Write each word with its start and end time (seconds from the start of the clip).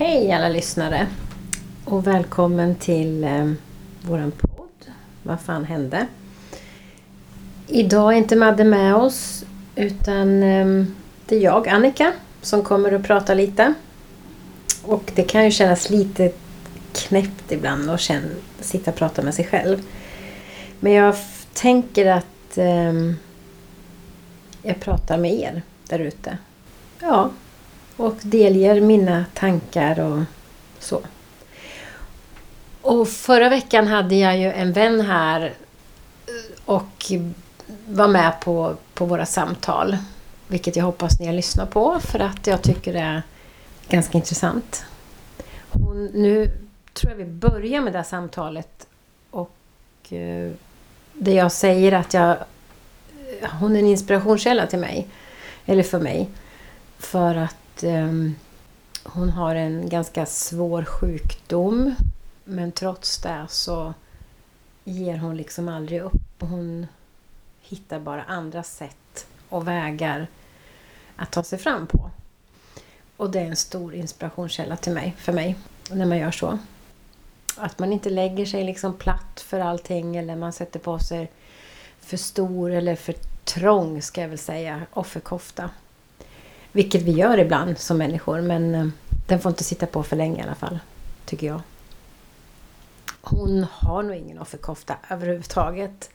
Hej 0.00 0.32
alla 0.32 0.48
lyssnare! 0.48 1.06
Och 1.84 2.06
välkommen 2.06 2.74
till 2.74 3.24
eh, 3.24 3.52
våran 4.02 4.30
podd 4.30 4.92
Vad 5.22 5.40
fan 5.40 5.64
hände? 5.64 6.06
Idag 7.66 8.12
är 8.12 8.16
inte 8.16 8.36
Madde 8.36 8.64
med 8.64 8.94
oss 8.94 9.44
utan 9.76 10.42
eh, 10.42 10.84
det 11.26 11.36
är 11.36 11.40
jag, 11.40 11.68
Annika, 11.68 12.12
som 12.42 12.62
kommer 12.62 12.92
att 12.92 13.02
prata 13.02 13.34
lite. 13.34 13.74
Och 14.82 15.12
det 15.14 15.22
kan 15.22 15.44
ju 15.44 15.50
kännas 15.50 15.90
lite 15.90 16.32
knäppt 16.92 17.52
ibland 17.52 17.90
att 17.90 18.00
känna, 18.00 18.28
sitta 18.60 18.90
och 18.90 18.96
prata 18.96 19.22
med 19.22 19.34
sig 19.34 19.44
själv. 19.44 19.82
Men 20.80 20.92
jag 20.92 21.14
tänker 21.52 22.06
att 22.06 22.58
eh, 22.58 22.92
jag 24.62 24.80
pratar 24.80 25.18
med 25.18 25.32
er 25.32 25.62
där 25.88 25.98
ute. 25.98 26.38
Ja, 27.00 27.30
och 28.00 28.16
delger 28.22 28.80
mina 28.80 29.24
tankar 29.34 30.00
och 30.00 30.22
så. 30.78 31.00
Och 32.82 33.08
förra 33.08 33.48
veckan 33.48 33.86
hade 33.86 34.14
jag 34.14 34.38
ju 34.38 34.52
en 34.52 34.72
vän 34.72 35.00
här 35.00 35.54
eh, 36.26 36.60
och 36.64 37.12
var 37.86 38.08
med 38.08 38.40
på, 38.40 38.76
på 38.94 39.04
våra 39.04 39.26
samtal. 39.26 39.96
Vilket 40.48 40.76
jag 40.76 40.84
hoppas 40.84 41.20
ni 41.20 41.26
har 41.26 41.32
lyssnat 41.32 41.70
på 41.70 42.00
för 42.00 42.18
att 42.18 42.46
jag 42.46 42.62
tycker 42.62 42.92
det 42.92 42.98
är 42.98 43.22
ganska 43.88 44.18
intressant. 44.18 44.84
Hon, 45.70 46.04
nu 46.04 46.50
tror 46.92 47.10
jag 47.12 47.18
vi 47.18 47.24
börjar 47.24 47.80
med 47.80 47.92
det 47.92 47.98
här 47.98 48.04
samtalet 48.04 48.86
och 49.30 50.12
eh, 50.12 50.52
det 51.12 51.32
jag 51.32 51.52
säger 51.52 51.92
att 51.92 52.14
jag 52.14 52.30
eh, 52.30 53.50
hon 53.60 53.76
är 53.76 53.80
en 53.80 53.86
inspirationskälla 53.86 54.66
till 54.66 54.78
mig. 54.78 55.08
Eller 55.66 55.82
för 55.82 56.00
mig. 56.00 56.28
För 56.98 57.34
att 57.34 57.59
eh, 57.84 58.12
hon 59.04 59.30
har 59.30 59.54
en 59.54 59.88
ganska 59.88 60.26
svår 60.26 60.84
sjukdom. 60.84 61.94
Men 62.44 62.72
trots 62.72 63.18
det 63.18 63.46
så 63.48 63.94
ger 64.84 65.18
hon 65.18 65.36
liksom 65.36 65.68
aldrig 65.68 66.00
upp. 66.02 66.40
Hon 66.40 66.86
hittar 67.60 68.00
bara 68.00 68.22
andra 68.22 68.62
sätt 68.62 69.26
och 69.48 69.68
vägar 69.68 70.26
att 71.16 71.32
ta 71.32 71.42
sig 71.42 71.58
fram 71.58 71.86
på. 71.86 72.10
Och 73.16 73.30
det 73.30 73.40
är 73.40 73.44
en 73.44 73.56
stor 73.56 73.94
inspirationskälla 73.94 74.76
till 74.76 74.92
mig, 74.92 75.14
för 75.18 75.32
mig 75.32 75.56
när 75.90 76.06
man 76.06 76.18
gör 76.18 76.30
så. 76.30 76.58
Att 77.56 77.78
man 77.78 77.92
inte 77.92 78.10
lägger 78.10 78.46
sig 78.46 78.64
liksom 78.64 78.94
platt 78.94 79.40
för 79.40 79.60
allting 79.60 80.16
eller 80.16 80.36
man 80.36 80.52
sätter 80.52 80.78
på 80.78 80.98
sig 80.98 81.30
för 82.00 82.16
stor 82.16 82.70
eller 82.70 82.96
för 82.96 83.14
trång, 83.44 84.02
ska 84.02 84.20
jag 84.20 84.28
väl 84.28 84.38
säga, 84.38 84.82
offerkofta. 84.92 85.70
Vilket 86.72 87.02
vi 87.02 87.12
gör 87.12 87.38
ibland 87.38 87.78
som 87.78 87.98
människor, 87.98 88.40
men 88.40 88.74
eh, 88.74 88.86
den 89.26 89.40
får 89.40 89.50
inte 89.50 89.64
sitta 89.64 89.86
på 89.86 90.02
för 90.02 90.16
länge 90.16 90.40
i 90.40 90.42
alla 90.42 90.54
fall, 90.54 90.78
tycker 91.24 91.46
jag. 91.46 91.60
Hon 93.20 93.66
har 93.72 94.02
nog 94.02 94.16
ingen 94.16 94.38
offerkofta 94.38 94.96
överhuvudtaget. 95.08 96.10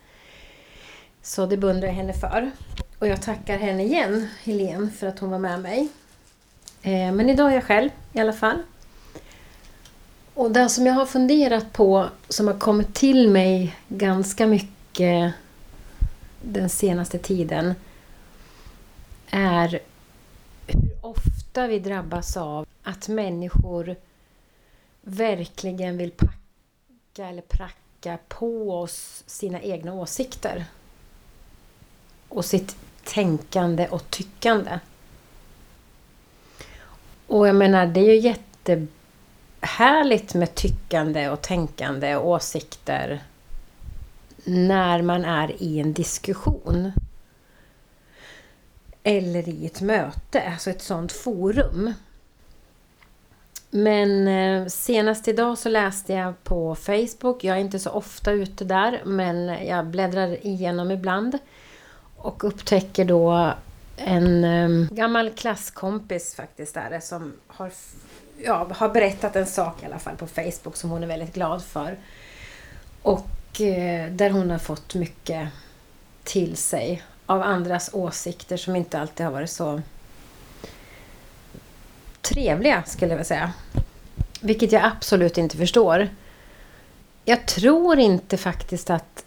Så 1.21 1.45
det 1.45 1.57
beundrar 1.57 1.87
jag 1.87 1.95
henne 1.95 2.13
för. 2.13 2.51
Och 2.99 3.07
jag 3.07 3.21
tackar 3.21 3.57
henne 3.57 3.83
igen, 3.83 4.27
Helene, 4.43 4.91
för 4.91 5.07
att 5.07 5.19
hon 5.19 5.29
var 5.31 5.39
med 5.39 5.61
mig. 5.61 5.87
Eh, 6.81 7.11
men 7.11 7.29
idag 7.29 7.51
är 7.51 7.55
jag 7.55 7.63
själv 7.63 7.89
i 8.13 8.19
alla 8.19 8.33
fall. 8.33 8.57
Och 10.33 10.51
det 10.51 10.69
som 10.69 10.85
jag 10.85 10.93
har 10.93 11.05
funderat 11.05 11.73
på, 11.73 12.09
som 12.29 12.47
har 12.47 12.59
kommit 12.59 12.93
till 12.93 13.29
mig 13.29 13.75
ganska 13.87 14.47
mycket 14.47 15.33
den 16.41 16.69
senaste 16.69 17.17
tiden 17.17 17.75
är 19.29 19.79
ofta 21.55 21.67
vi 21.67 21.79
drabbas 21.79 22.37
av 22.37 22.65
att 22.83 23.07
människor 23.07 23.95
verkligen 25.01 25.97
vill 25.97 26.11
packa 26.11 27.29
eller 27.29 27.41
pracka 27.41 28.17
på 28.27 28.81
oss 28.81 29.23
sina 29.25 29.61
egna 29.61 29.93
åsikter. 29.93 30.65
Och 32.29 32.45
sitt 32.45 32.75
tänkande 33.03 33.87
och 33.87 34.09
tyckande. 34.09 34.79
Och 37.27 37.47
jag 37.47 37.55
menar, 37.55 37.85
det 37.85 37.99
är 37.99 38.13
ju 38.13 38.19
jättehärligt 39.61 40.33
med 40.33 40.55
tyckande 40.55 41.29
och 41.29 41.41
tänkande 41.41 42.15
och 42.15 42.29
åsikter 42.29 43.23
när 44.43 45.01
man 45.01 45.25
är 45.25 45.63
i 45.63 45.79
en 45.79 45.93
diskussion. 45.93 46.91
Eller 49.07 49.49
i 49.49 49.65
ett 49.65 49.81
möte, 49.81 50.41
alltså 50.41 50.69
ett 50.69 50.81
sådant 50.81 51.11
forum. 51.11 51.93
Men 53.69 54.27
eh, 54.27 54.67
senast 54.67 55.27
idag 55.27 55.57
så 55.57 55.69
läste 55.69 56.13
jag 56.13 56.43
på 56.43 56.75
Facebook, 56.75 57.43
jag 57.43 57.57
är 57.57 57.61
inte 57.61 57.79
så 57.79 57.89
ofta 57.89 58.31
ute 58.31 58.65
där 58.65 59.01
men 59.05 59.65
jag 59.67 59.85
bläddrar 59.85 60.45
igenom 60.45 60.91
ibland 60.91 61.37
och 62.17 62.43
upptäcker 62.43 63.05
då 63.05 63.53
en 63.97 64.43
eh, 64.43 64.89
gammal 64.91 65.29
klasskompis 65.29 66.35
faktiskt 66.35 66.73
där 66.73 66.99
som 66.99 67.33
har, 67.47 67.71
ja, 68.37 68.67
har 68.71 68.89
berättat 68.89 69.35
en 69.35 69.45
sak 69.45 69.83
i 69.83 69.85
alla 69.85 69.99
fall 69.99 70.15
på 70.15 70.27
Facebook 70.27 70.75
som 70.75 70.89
hon 70.89 71.03
är 71.03 71.07
väldigt 71.07 71.33
glad 71.33 71.63
för. 71.63 71.97
Och 73.01 73.61
eh, 73.61 74.11
där 74.11 74.29
hon 74.29 74.49
har 74.49 74.59
fått 74.59 74.95
mycket 74.95 75.49
till 76.23 76.57
sig 76.57 77.03
av 77.25 77.41
andras 77.41 77.89
åsikter 77.93 78.57
som 78.57 78.75
inte 78.75 78.99
alltid 78.99 79.25
har 79.25 79.33
varit 79.33 79.49
så 79.49 79.81
trevliga, 82.21 82.83
skulle 82.83 83.11
jag 83.11 83.17
vilja 83.17 83.25
säga. 83.25 83.53
Vilket 84.41 84.71
jag 84.71 84.83
absolut 84.83 85.37
inte 85.37 85.57
förstår. 85.57 86.09
Jag 87.25 87.45
tror 87.45 87.99
inte 87.99 88.37
faktiskt 88.37 88.89
att 88.89 89.25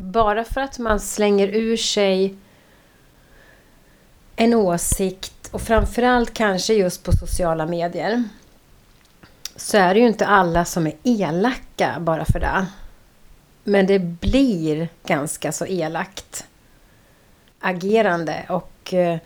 bara 0.00 0.44
för 0.44 0.60
att 0.60 0.78
man 0.78 1.00
slänger 1.00 1.48
ur 1.48 1.76
sig 1.76 2.34
en 4.36 4.54
åsikt 4.54 5.48
och 5.50 5.62
framförallt 5.62 6.34
kanske 6.34 6.74
just 6.74 7.02
på 7.02 7.12
sociala 7.12 7.66
medier 7.66 8.24
så 9.56 9.76
är 9.76 9.94
det 9.94 10.00
ju 10.00 10.06
inte 10.06 10.26
alla 10.26 10.64
som 10.64 10.86
är 10.86 10.94
elaka 11.02 11.96
bara 12.00 12.24
för 12.24 12.40
det. 12.40 12.66
Men 13.68 13.86
det 13.86 13.98
blir 13.98 14.88
ganska 15.06 15.52
så 15.52 15.66
elakt 15.66 16.46
agerande 17.60 18.46
och 18.48 18.94
eh, 18.94 19.18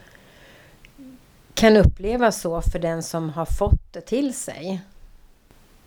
kan 1.55 1.77
upplevas 1.77 2.41
så 2.41 2.63
för 2.63 2.79
den 2.79 3.03
som 3.03 3.31
har 3.31 3.45
fått 3.47 3.93
det 3.93 4.01
till 4.01 4.35
sig. 4.35 4.81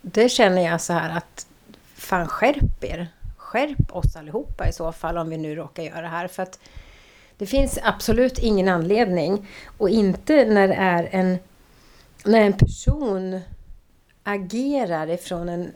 Det 0.02 0.28
känner 0.28 0.62
jag 0.62 0.80
så 0.80 0.92
här 0.92 1.16
att 1.16 1.46
fan 1.94 2.28
skärp 2.28 2.84
er. 2.84 3.08
Skärp 3.36 3.96
oss 3.96 4.16
allihopa 4.16 4.68
i 4.68 4.72
så 4.72 4.92
fall 4.92 5.18
om 5.18 5.28
vi 5.28 5.36
nu 5.36 5.54
råkar 5.54 5.82
göra 5.82 6.00
det 6.00 6.08
här. 6.08 6.28
För 6.28 6.42
att 6.42 6.58
det 7.38 7.46
finns 7.46 7.78
absolut 7.82 8.38
ingen 8.38 8.68
anledning 8.68 9.46
och 9.78 9.90
inte 9.90 10.44
när 10.44 10.68
det 10.68 10.74
är 10.74 11.08
en, 11.12 11.38
när 12.24 12.40
en 12.40 12.52
person 12.52 13.40
agerar 14.22 15.10
ifrån 15.10 15.48
en, 15.48 15.72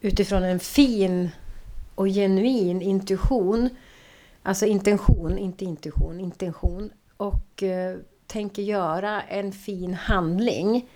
utifrån 0.00 0.42
en 0.42 0.60
fin 0.60 1.30
och 1.94 2.06
genuin 2.06 2.82
intuition, 2.82 3.68
alltså 4.42 4.66
intention, 4.66 5.38
inte 5.38 5.64
intuition, 5.64 6.20
intention, 6.20 6.90
och 7.16 7.62
eh, 7.62 7.96
tänker 8.26 8.62
göra 8.62 9.22
en 9.22 9.52
fin 9.52 9.94
handling 9.94 10.88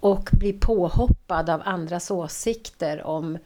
och 0.00 0.28
blir 0.32 0.52
påhoppad 0.52 1.50
av 1.50 1.62
andras 1.64 2.10
åsikter 2.10 3.06
om 3.06 3.38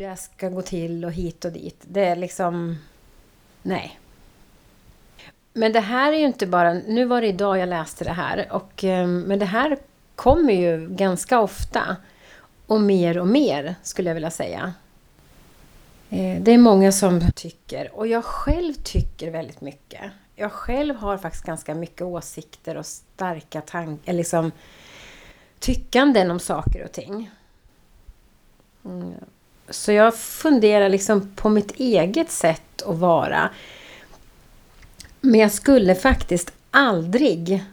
hur 0.00 0.08
det 0.08 0.16
ska 0.16 0.48
gå 0.48 0.62
till 0.62 1.04
och 1.04 1.12
hit 1.12 1.44
och 1.44 1.52
dit. 1.52 1.84
Det 1.88 2.04
är 2.04 2.16
liksom... 2.16 2.76
Nej. 3.62 4.00
Men 5.52 5.72
det 5.72 5.80
här 5.80 6.12
är 6.12 6.16
ju 6.16 6.26
inte 6.26 6.46
bara... 6.46 6.72
Nu 6.72 7.04
var 7.04 7.20
det 7.20 7.26
idag 7.26 7.58
jag 7.58 7.68
läste 7.68 8.04
det 8.04 8.12
här. 8.12 8.48
Och, 8.50 8.84
eh, 8.84 9.06
men 9.06 9.38
det 9.38 9.44
här 9.44 9.78
kommer 10.14 10.52
ju 10.52 10.88
ganska 10.88 11.40
ofta. 11.40 11.96
Och 12.66 12.80
mer 12.80 13.18
och 13.18 13.28
mer, 13.28 13.74
skulle 13.82 14.10
jag 14.10 14.14
vilja 14.14 14.30
säga. 14.30 14.74
Eh, 16.12 16.42
det 16.42 16.52
är 16.52 16.58
många 16.58 16.92
som 16.92 17.20
tycker, 17.36 17.90
och 17.94 18.06
jag 18.06 18.24
själv 18.24 18.74
tycker 18.74 19.30
väldigt 19.30 19.60
mycket. 19.60 20.02
Jag 20.36 20.52
själv 20.52 20.96
har 20.96 21.18
faktiskt 21.18 21.44
ganska 21.44 21.74
mycket 21.74 22.02
åsikter 22.02 22.76
och 22.76 22.86
starka 22.86 23.60
tankar, 23.60 24.12
eh, 24.12 24.16
liksom 24.16 24.52
tyckanden 25.58 26.30
om 26.30 26.40
saker 26.40 26.84
och 26.84 26.92
ting. 26.92 27.30
Mm. 28.84 29.14
Så 29.68 29.92
jag 29.92 30.14
funderar 30.14 30.88
liksom 30.88 31.32
på 31.36 31.48
mitt 31.48 31.70
eget 31.70 32.30
sätt 32.30 32.82
att 32.82 32.98
vara. 32.98 33.50
Men 35.20 35.40
jag 35.40 35.52
skulle 35.52 35.94
faktiskt 35.94 36.52
aldrig 36.70 37.64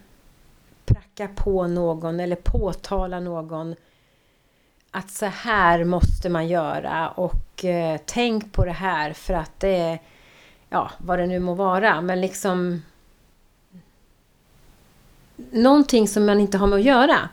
pracka 0.85 1.27
på 1.35 1.67
någon 1.67 2.19
eller 2.19 2.35
påtala 2.35 3.19
någon 3.19 3.75
att 4.97 5.11
så 5.11 5.25
här 5.25 5.83
måste 5.83 6.29
man 6.29 6.47
göra 6.47 7.09
och 7.09 7.65
eh, 7.65 7.99
tänk 8.05 8.53
på 8.53 8.65
det 8.65 8.71
här 8.71 9.13
för 9.13 9.33
att 9.33 9.59
det 9.59 9.75
är, 9.75 9.99
ja, 10.69 10.91
vad 10.97 11.19
det 11.19 11.27
nu 11.27 11.39
må 11.39 11.53
vara, 11.53 12.01
men 12.01 12.21
liksom 12.21 12.81
någonting 15.51 16.07
som 16.07 16.25
man 16.25 16.39
inte 16.39 16.57
har 16.57 16.67
med 16.67 16.79
att 16.79 16.85
göra. 16.85 17.29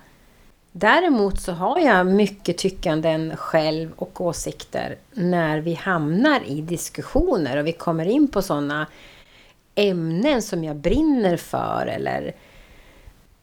Däremot 0.72 1.40
så 1.40 1.52
har 1.52 1.78
jag 1.78 2.06
mycket 2.06 2.58
tyckanden 2.58 3.36
själv 3.36 3.92
och 3.96 4.20
åsikter 4.20 4.96
när 5.12 5.58
vi 5.58 5.74
hamnar 5.74 6.40
i 6.46 6.60
diskussioner 6.60 7.56
och 7.56 7.66
vi 7.66 7.72
kommer 7.72 8.06
in 8.06 8.28
på 8.28 8.42
sådana 8.42 8.86
ämnen 9.74 10.42
som 10.42 10.64
jag 10.64 10.76
brinner 10.76 11.36
för 11.36 11.86
eller 11.86 12.34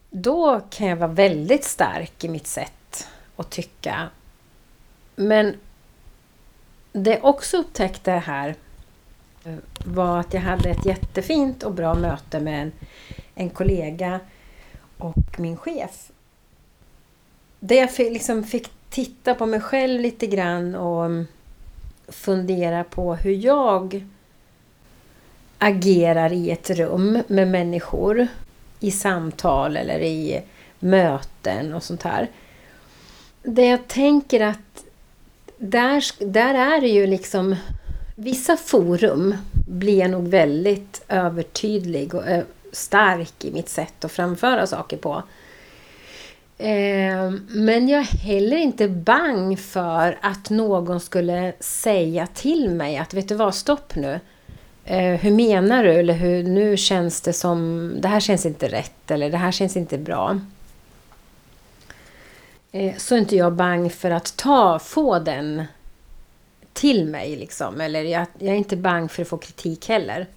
då 0.09 0.61
kan 0.69 0.87
jag 0.87 0.95
vara 0.95 1.11
väldigt 1.11 1.63
stark 1.63 2.23
i 2.23 2.29
mitt 2.29 2.47
sätt 2.47 2.73
och 3.41 3.49
tycka. 3.49 4.09
Men 5.15 5.55
det 6.91 7.09
jag 7.09 7.25
också 7.25 7.57
upptäckte 7.57 8.11
här 8.11 8.55
eh, 9.45 9.55
var 9.85 10.19
att 10.19 10.33
jag 10.33 10.41
hade 10.41 10.69
ett 10.69 10.85
jättefint 10.85 11.63
och 11.63 11.73
bra 11.73 11.93
möte 11.93 12.39
med 12.39 12.61
en, 12.61 12.71
en 13.35 13.49
kollega 13.49 14.19
och 14.97 15.39
min 15.39 15.57
chef. 15.57 16.11
Där 17.59 17.75
jag 17.75 17.91
fick, 17.91 18.13
liksom 18.13 18.43
fick 18.43 18.69
titta 18.89 19.35
på 19.35 19.45
mig 19.45 19.61
själv 19.61 20.01
lite 20.01 20.27
grann 20.27 20.75
och 20.75 21.05
mm, 21.05 21.27
fundera 22.07 22.83
på 22.83 23.15
hur 23.15 23.33
jag 23.33 24.07
agerar 25.57 26.33
i 26.33 26.51
ett 26.51 26.69
rum 26.69 27.23
med 27.27 27.47
människor 27.47 28.27
i 28.79 28.91
samtal 28.91 29.77
eller 29.77 29.99
i 29.99 30.41
möten 30.79 31.73
och 31.73 31.83
sånt 31.83 32.03
här. 32.03 32.29
Det 33.43 33.65
jag 33.65 33.87
tänker 33.87 34.39
att 34.39 34.85
där, 35.57 36.25
där 36.31 36.53
är 36.53 36.81
det 36.81 36.87
ju 36.87 37.07
liksom 37.07 37.55
vissa 38.15 38.57
forum 38.57 39.35
blir 39.67 39.99
jag 39.99 40.11
nog 40.11 40.27
väldigt 40.27 41.03
övertydlig 41.07 42.15
och 42.15 42.23
stark 42.71 43.45
i 43.45 43.51
mitt 43.51 43.69
sätt 43.69 44.05
att 44.05 44.11
framföra 44.11 44.67
saker 44.67 44.97
på. 44.97 45.23
Eh, 46.57 47.31
men 47.47 47.89
jag 47.89 47.99
är 47.99 48.17
heller 48.17 48.57
inte 48.57 48.87
bang 48.87 49.59
för 49.59 50.17
att 50.21 50.49
någon 50.49 50.99
skulle 50.99 51.53
säga 51.59 52.27
till 52.27 52.69
mig 52.69 52.97
att 52.97 53.13
vet 53.13 53.29
du 53.29 53.35
vad, 53.35 53.55
stopp 53.55 53.95
nu. 53.95 54.19
Eh, 54.85 55.13
hur 55.19 55.31
menar 55.31 55.83
du? 55.83 55.91
Eller 55.91 56.13
hur, 56.13 56.43
nu 56.43 56.77
känns 56.77 57.21
det 57.21 57.33
som, 57.33 57.91
det 58.01 58.07
här 58.07 58.19
känns 58.19 58.45
inte 58.45 58.67
rätt 58.67 59.11
eller 59.11 59.29
det 59.29 59.37
här 59.37 59.51
känns 59.51 59.77
inte 59.77 59.97
bra. 59.97 60.39
Eh, 62.71 62.97
så 62.97 63.15
är 63.15 63.19
inte 63.19 63.35
jag 63.35 63.53
bang 63.53 63.93
för 63.93 64.11
att 64.11 64.37
ta, 64.37 64.79
få 64.79 65.19
den 65.19 65.63
till 66.73 67.05
mig. 67.05 67.35
Liksom. 67.35 67.81
Eller 67.81 68.03
jag, 68.03 68.27
jag 68.37 68.49
är 68.53 68.57
inte 68.57 68.77
bang 68.77 69.11
för 69.11 69.21
att 69.21 69.27
få 69.27 69.37
kritik 69.37 69.89
heller. 69.89 70.27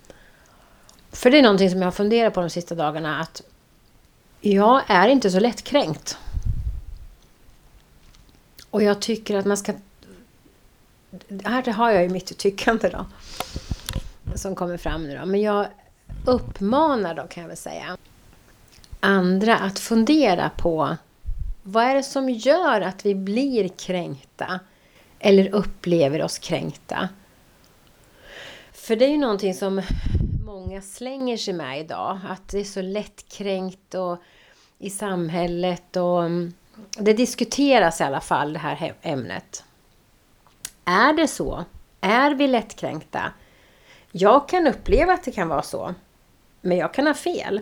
För 1.11 1.31
det 1.31 1.39
är 1.39 1.43
någonting 1.43 1.71
som 1.71 1.79
jag 1.79 1.87
har 1.87 1.93
funderat 1.93 2.35
på 2.35 2.41
de 2.41 2.51
sista 2.51 2.75
dagarna. 2.75 3.21
Att 3.21 3.43
jag 4.41 4.83
är 4.87 5.09
inte 5.09 5.31
så 5.31 5.41
lättkränkt. 5.41 6.19
Och 8.71 8.83
jag 8.83 9.01
tycker 9.01 9.37
att 9.37 9.45
man 9.45 9.57
ska... 9.57 9.73
Här 11.45 11.73
har 11.73 11.91
jag 11.91 12.03
ju 12.03 12.09
mitt 12.09 12.39
tyckande 12.39 12.89
då. 12.89 13.07
Som 14.35 14.55
kommer 14.55 14.77
fram 14.77 15.03
nu 15.03 15.19
då. 15.19 15.27
Men 15.27 15.41
jag 15.41 15.67
uppmanar 16.25 17.15
då 17.15 17.27
kan 17.27 17.43
jag 17.43 17.49
väl 17.49 17.57
säga. 17.57 17.97
Andra 19.01 19.57
att 19.57 19.79
fundera 19.79 20.51
på. 20.57 20.97
Vad 21.67 21.85
är 21.85 21.95
det 21.95 22.03
som 22.03 22.31
gör 22.31 22.81
att 22.81 23.07
vi 23.07 23.15
blir 23.15 23.69
kränkta? 23.69 24.61
Eller 25.19 25.55
upplever 25.55 26.23
oss 26.23 26.39
kränkta? 26.39 27.09
För 28.73 28.97
det 28.97 29.05
är 29.05 29.09
ju 29.09 29.19
någonting 29.19 29.55
som 29.55 29.83
många 30.47 30.83
slänger 30.83 31.37
sig 31.37 31.55
med 31.55 31.81
idag. 31.81 32.19
Att 32.29 32.49
det 32.49 32.61
är 32.61 32.65
så 32.65 32.83
lättkränkt 32.83 33.95
och 33.95 34.19
i 34.79 34.91
samhället 34.91 35.97
och 35.97 36.25
mm, 36.25 36.53
det 36.99 37.13
diskuteras 37.13 38.01
i 38.01 38.05
alla 38.05 38.21
fall 38.21 38.53
det 38.53 38.59
här 38.59 38.95
ämnet. 39.03 39.65
Är 40.85 41.13
det 41.13 41.29
så? 41.29 41.65
Är 42.01 42.31
vi 42.31 42.49
lättkränkta? 42.49 43.33
Jag 44.13 44.49
kan 44.49 44.67
uppleva 44.67 45.13
att 45.13 45.25
det 45.25 45.33
kan 45.33 45.49
vara 45.49 45.63
så. 45.63 45.95
Men 46.61 46.77
jag 46.77 46.95
kan 46.95 47.07
ha 47.07 47.15
fel. 47.15 47.61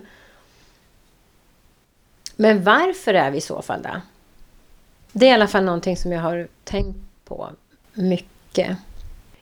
Men 2.35 2.63
varför 2.63 3.13
är 3.13 3.31
vi 3.31 3.37
i 3.37 3.41
så 3.41 3.61
fall 3.61 3.81
det? 3.81 4.01
Det 5.11 5.25
är 5.25 5.29
i 5.29 5.33
alla 5.33 5.47
fall 5.47 5.63
någonting 5.63 5.97
som 5.97 6.11
jag 6.11 6.21
har 6.21 6.47
tänkt 6.63 6.99
på 7.25 7.49
mycket. 7.93 8.77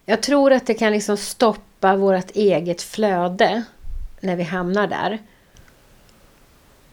Jag 0.05 0.23
tror 0.23 0.53
att 0.53 0.67
det 0.67 0.73
kan 0.73 0.91
liksom 0.91 1.17
stoppa 1.17 1.95
vårt 1.95 2.31
eget 2.31 2.81
flöde 2.81 3.63
när 4.19 4.35
vi 4.35 4.43
hamnar 4.43 4.87
där. 4.87 5.19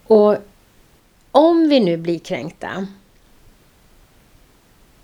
Och 0.07 0.37
om 1.31 1.69
vi 1.69 1.81
nu 1.81 1.97
blir 1.97 2.19
kränkta, 2.19 2.87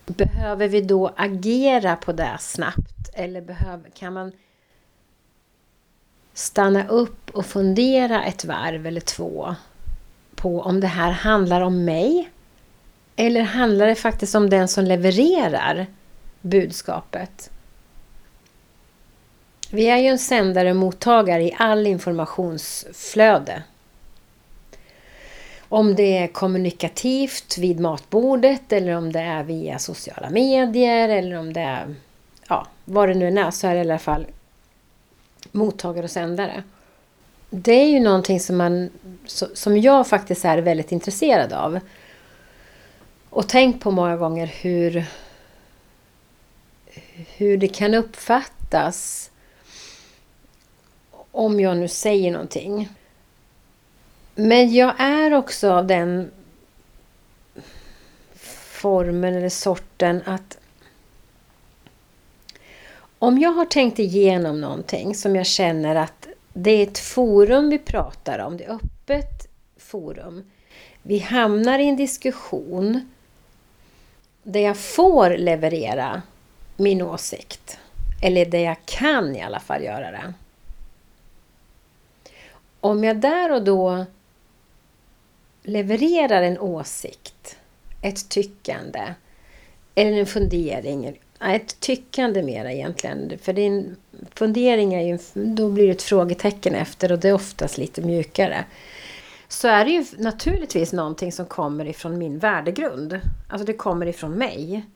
behöver 0.07 0.69
vi 0.69 0.81
då 0.81 1.15
agera 1.17 1.97
på 1.97 2.13
det 2.13 2.37
snabbt? 2.41 3.11
Eller 3.15 3.41
behöver, 3.41 3.91
kan 3.91 4.13
man 4.13 4.33
stanna 6.33 6.89
upp 6.89 7.31
och 7.31 7.47
fundera 7.47 8.25
ett 8.25 8.45
varv 8.45 8.87
eller 8.87 9.01
två 9.01 9.55
på 10.45 10.61
om 10.61 10.81
det 10.81 10.87
här 10.87 11.11
handlar 11.11 11.61
om 11.61 11.85
mig? 11.85 12.31
Eller 13.17 13.43
handlar 13.43 13.87
det 13.87 13.95
faktiskt 13.95 14.35
om 14.35 14.51
den 14.51 14.69
som 14.69 14.85
levererar 14.85 15.87
budskapet? 16.41 17.51
Vi 19.71 19.87
är 19.87 19.99
ju 19.99 20.07
en 20.07 20.19
sändare 20.19 20.71
och 20.71 20.77
mottagare 20.77 21.43
i 21.43 21.55
all 21.59 21.87
informationsflöde 21.87 23.63
om 25.69 25.95
det 25.95 26.19
är 26.19 26.27
kommunikativt 26.27 27.59
vid 27.59 27.81
matbordet 27.81 28.73
eller 28.73 28.97
om 28.97 29.13
det 29.13 29.21
är 29.21 29.43
via 29.43 29.79
sociala 29.79 30.31
medier 30.31 31.09
eller 31.09 31.39
om 31.39 31.53
det 31.53 31.61
är 31.61 31.95
ja, 32.49 32.67
vad 32.85 33.09
det 33.09 33.15
nu 33.15 33.41
är 33.41 33.51
så 33.51 33.67
är 33.67 33.73
det 33.73 33.79
i 33.79 33.81
alla 33.81 33.99
fall 33.99 34.27
mottagare 35.53 36.05
och 36.05 36.11
sändare. 36.11 36.63
Det 37.57 37.73
är 37.73 37.89
ju 37.89 38.01
någonting 38.01 38.41
som, 38.41 38.57
man, 38.57 38.91
som 39.55 39.77
jag 39.77 40.07
faktiskt 40.07 40.45
är 40.45 40.59
väldigt 40.59 40.93
intresserad 40.93 41.53
av. 41.53 41.81
Och 43.31 43.49
tänkt 43.49 43.83
på 43.83 43.91
många 43.91 44.17
gånger 44.17 44.47
hur, 44.47 45.05
hur 47.37 47.57
det 47.57 47.69
kan 47.69 47.95
uppfattas 47.95 49.31
om 51.31 51.61
jag 51.61 51.77
nu 51.77 51.89
säger 51.89 52.33
någonting. 52.33 52.89
Men 54.35 54.75
jag 54.75 54.95
är 54.99 55.35
också 55.35 55.71
av 55.73 55.87
den 55.87 56.31
formen 58.85 59.35
eller 59.35 59.49
sorten 59.49 60.23
att 60.27 60.59
om 63.19 63.39
jag 63.39 63.51
har 63.51 63.67
tänkt 63.67 63.99
igenom 63.99 64.61
någonting 64.61 65.15
som 65.15 65.37
jag 65.37 65.47
känner 65.47 65.95
att 65.97 66.24
det 66.57 66.71
är 66.71 66.83
ett 66.83 66.99
forum 66.99 67.71
vi 67.71 67.79
pratar 67.79 68.39
om, 68.39 68.57
det 68.57 68.65
är 68.65 68.71
öppet 68.75 69.49
forum. 69.77 70.51
Vi 71.03 71.19
hamnar 71.19 71.79
i 71.79 71.89
en 71.89 71.97
diskussion 71.97 73.13
där 74.43 74.61
jag 74.61 74.77
får 74.77 75.31
leverera 75.31 76.23
min 76.77 77.03
åsikt. 77.03 77.79
Eller 78.23 78.47
där 78.47 78.59
jag 78.59 78.77
kan 78.85 79.37
i 79.37 79.43
alla 79.43 79.61
fall 79.61 79.83
göra 79.83 80.11
det. 80.11 80.33
Om 82.81 83.05
jag 83.05 83.17
där 83.17 83.53
och 83.53 83.65
då 83.65 84.05
levererar 85.63 86.43
en 86.43 86.59
åsikt, 86.59 87.57
ett 88.03 88.29
tyckande 88.29 89.15
eller 89.95 90.13
en 90.13 90.27
fundering. 90.27 91.19
Ett 91.45 91.81
tyckande 91.81 92.43
mera 92.43 92.73
egentligen. 92.73 93.39
För 93.39 93.53
din 93.53 93.97
fundering 94.35 94.95
är 94.95 95.03
ju, 95.03 95.19
då 95.35 95.71
blir 95.71 95.87
det 95.87 95.93
ett 95.93 96.03
frågetecken 96.03 96.75
efter 96.75 97.13
och 97.13 97.19
det 97.19 97.29
är 97.29 97.35
oftast 97.35 97.79
lite 97.79 98.03
mjukare. 98.03 98.65
Så 99.49 99.69
är 99.69 99.85
det 99.85 99.91
ju 99.91 100.05
naturligtvis 100.19 100.93
någonting 100.93 101.33
som 101.33 101.47
kommer 101.47 101.85
ifrån 101.85 102.19
min 102.19 102.39
värdegrund. 102.39 103.21
Alltså 103.49 103.67
det 103.67 103.73
kommer 103.73 104.07
ifrån 104.07 104.33
mig. 104.33 104.87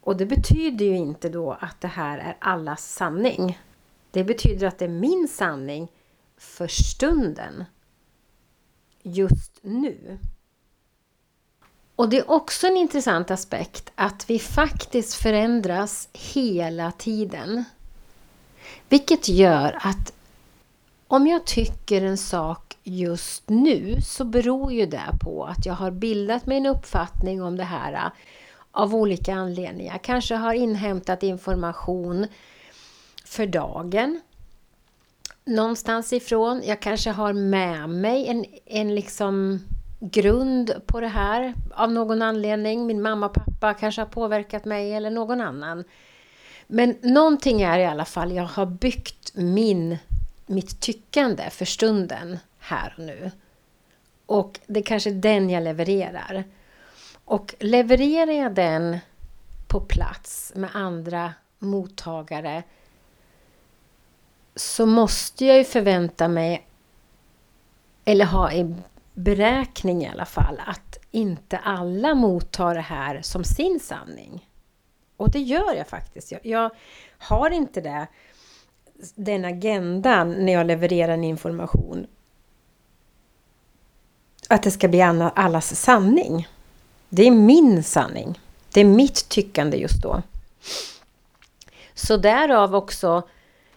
Och 0.00 0.16
det 0.16 0.26
betyder 0.26 0.86
ju 0.86 0.96
inte 0.96 1.28
då 1.28 1.52
att 1.60 1.80
det 1.80 1.88
här 1.88 2.18
är 2.18 2.36
allas 2.38 2.92
sanning. 2.92 3.58
Det 4.10 4.24
betyder 4.24 4.66
att 4.66 4.78
det 4.78 4.84
är 4.84 4.88
min 4.88 5.28
sanning 5.28 5.88
för 6.36 6.66
stunden 6.66 7.64
just 9.02 9.58
nu. 9.62 10.18
Och 11.98 12.08
det 12.08 12.18
är 12.18 12.30
också 12.30 12.66
en 12.66 12.76
intressant 12.76 13.30
aspekt 13.30 13.90
att 13.94 14.30
vi 14.30 14.38
faktiskt 14.38 15.14
förändras 15.14 16.08
hela 16.12 16.92
tiden. 16.92 17.64
Vilket 18.88 19.28
gör 19.28 19.78
att 19.82 20.12
om 21.08 21.26
jag 21.26 21.44
tycker 21.44 22.02
en 22.02 22.18
sak 22.18 22.76
just 22.82 23.48
nu 23.48 24.00
så 24.00 24.24
beror 24.24 24.72
ju 24.72 24.86
det 24.86 25.18
på 25.20 25.44
att 25.44 25.66
jag 25.66 25.74
har 25.74 25.90
bildat 25.90 26.46
mig 26.46 26.56
en 26.56 26.66
uppfattning 26.66 27.42
om 27.42 27.56
det 27.56 27.64
här 27.64 27.92
äh, 27.92 28.10
av 28.70 28.94
olika 28.94 29.34
anledningar. 29.34 29.98
Kanske 29.98 30.34
har 30.34 30.54
inhämtat 30.54 31.22
information 31.22 32.26
för 33.24 33.46
dagen 33.46 34.20
någonstans 35.44 36.12
ifrån. 36.12 36.62
Jag 36.64 36.82
kanske 36.82 37.10
har 37.10 37.32
med 37.32 37.88
mig 37.88 38.26
en, 38.26 38.44
en 38.66 38.94
liksom 38.94 39.60
grund 40.00 40.80
på 40.86 41.00
det 41.00 41.08
här 41.08 41.54
av 41.74 41.92
någon 41.92 42.22
anledning. 42.22 42.86
Min 42.86 43.02
mamma 43.02 43.26
och 43.26 43.34
pappa 43.34 43.74
kanske 43.74 44.00
har 44.00 44.06
påverkat 44.06 44.64
mig 44.64 44.92
eller 44.92 45.10
någon 45.10 45.40
annan. 45.40 45.84
Men 46.66 46.96
någonting 47.02 47.62
är 47.62 47.78
i 47.78 47.86
alla 47.86 48.04
fall, 48.04 48.32
jag 48.32 48.44
har 48.44 48.66
byggt 48.66 49.34
min, 49.34 49.98
mitt 50.46 50.80
tyckande 50.80 51.50
för 51.50 51.64
stunden 51.64 52.38
här 52.58 52.94
och 52.98 53.04
nu. 53.04 53.30
Och 54.26 54.60
det 54.66 54.80
är 54.80 54.84
kanske 54.84 55.10
den 55.10 55.50
jag 55.50 55.62
levererar. 55.62 56.44
Och 57.24 57.54
levererar 57.60 58.32
jag 58.32 58.54
den 58.54 58.98
på 59.66 59.80
plats 59.80 60.52
med 60.56 60.70
andra 60.72 61.34
mottagare 61.58 62.62
så 64.56 64.86
måste 64.86 65.44
jag 65.44 65.58
ju 65.58 65.64
förvänta 65.64 66.28
mig, 66.28 66.66
eller 68.04 68.24
ha 68.24 68.52
i 68.52 68.74
beräkning 69.18 70.02
i 70.02 70.08
alla 70.08 70.24
fall, 70.24 70.62
att 70.66 70.98
inte 71.10 71.58
alla 71.58 72.14
mottar 72.14 72.74
det 72.74 72.80
här 72.80 73.22
som 73.22 73.44
sin 73.44 73.80
sanning. 73.80 74.48
Och 75.16 75.30
det 75.30 75.40
gör 75.40 75.74
jag 75.74 75.88
faktiskt. 75.88 76.32
Jag, 76.32 76.46
jag 76.46 76.70
har 77.18 77.50
inte 77.50 77.80
det, 77.80 78.06
den 79.14 79.44
agendan 79.44 80.46
när 80.46 80.52
jag 80.52 80.66
levererar 80.66 81.12
en 81.12 81.24
information. 81.24 82.06
Att 84.48 84.62
det 84.62 84.70
ska 84.70 84.88
bli 84.88 85.02
allas 85.02 85.80
sanning. 85.80 86.48
Det 87.08 87.22
är 87.22 87.30
min 87.30 87.82
sanning. 87.82 88.40
Det 88.72 88.80
är 88.80 88.84
mitt 88.84 89.28
tyckande 89.28 89.76
just 89.76 90.02
då. 90.02 90.22
Så 91.94 92.16
därav 92.16 92.74
också 92.74 93.28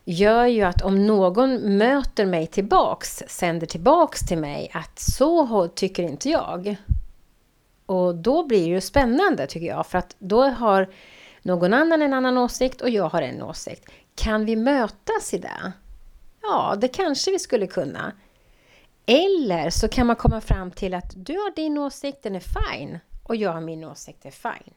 gör 0.05 0.46
ju 0.46 0.62
att 0.62 0.81
om 0.81 1.08
någon 1.08 1.77
möter 1.77 2.25
mig 2.25 2.48
tillbaks, 2.48 3.24
sänder 3.27 3.67
tillbaks 3.67 4.20
till 4.20 4.38
mig 4.38 4.72
att 4.74 5.00
så 5.00 5.67
tycker 5.67 6.03
inte 6.03 6.29
jag. 6.29 6.75
Och 7.86 8.15
då 8.15 8.48
blir 8.48 8.63
det 8.63 8.70
ju 8.70 8.81
spännande 8.81 9.48
tycker 9.48 9.67
jag, 9.67 9.88
för 9.88 9.98
att 9.98 10.15
då 10.20 10.43
har 10.43 10.89
någon 11.41 11.74
annan 11.74 12.01
en 12.01 12.13
annan 12.13 12.38
åsikt 12.38 12.81
och 12.81 12.89
jag 12.89 13.10
har 13.10 13.22
en 13.22 13.41
åsikt. 13.41 13.89
Kan 14.15 14.46
vi 14.46 14.55
mötas 14.55 15.34
i 15.34 15.38
det? 15.38 15.74
Ja, 16.41 16.75
det 16.81 16.88
kanske 16.88 17.31
vi 17.31 17.39
skulle 17.39 17.67
kunna. 17.67 18.13
Eller 19.05 19.70
så 19.70 19.88
kan 19.88 20.08
man 20.08 20.15
komma 20.15 20.41
fram 20.41 20.72
till 20.72 20.93
att 20.93 21.13
du 21.15 21.34
har 21.34 21.55
din 21.55 21.77
åsikt, 21.77 22.24
den 22.24 22.36
är 22.36 22.39
fine. 22.39 23.00
Och 23.24 23.36
jag 23.36 23.53
har 23.53 23.62
min 23.62 23.84
åsikt, 23.84 24.24
den 24.24 24.31
är 24.31 24.51
fine. 24.51 24.74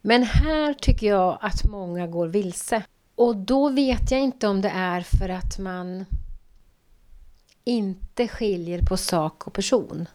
Men 0.00 0.22
här 0.22 0.74
tycker 0.74 1.06
jag 1.06 1.38
att 1.40 1.64
många 1.64 2.06
går 2.06 2.26
vilse. 2.26 2.82
Och 3.14 3.36
då 3.36 3.68
vet 3.68 4.10
jag 4.10 4.20
inte 4.20 4.48
om 4.48 4.60
det 4.60 4.68
är 4.68 5.00
för 5.00 5.28
att 5.28 5.58
man 5.58 6.04
inte 7.64 8.28
skiljer 8.28 8.82
på 8.82 8.96
sak 8.96 9.46
och 9.46 9.52
person. 9.52 10.08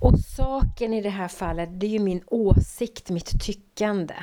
Och 0.00 0.18
saken 0.36 0.94
i 0.94 1.02
det 1.02 1.10
här 1.10 1.28
fallet, 1.28 1.68
det 1.72 1.86
är 1.86 1.90
ju 1.90 1.98
min 1.98 2.22
åsikt, 2.26 3.10
mitt 3.10 3.44
tyckande. 3.44 4.14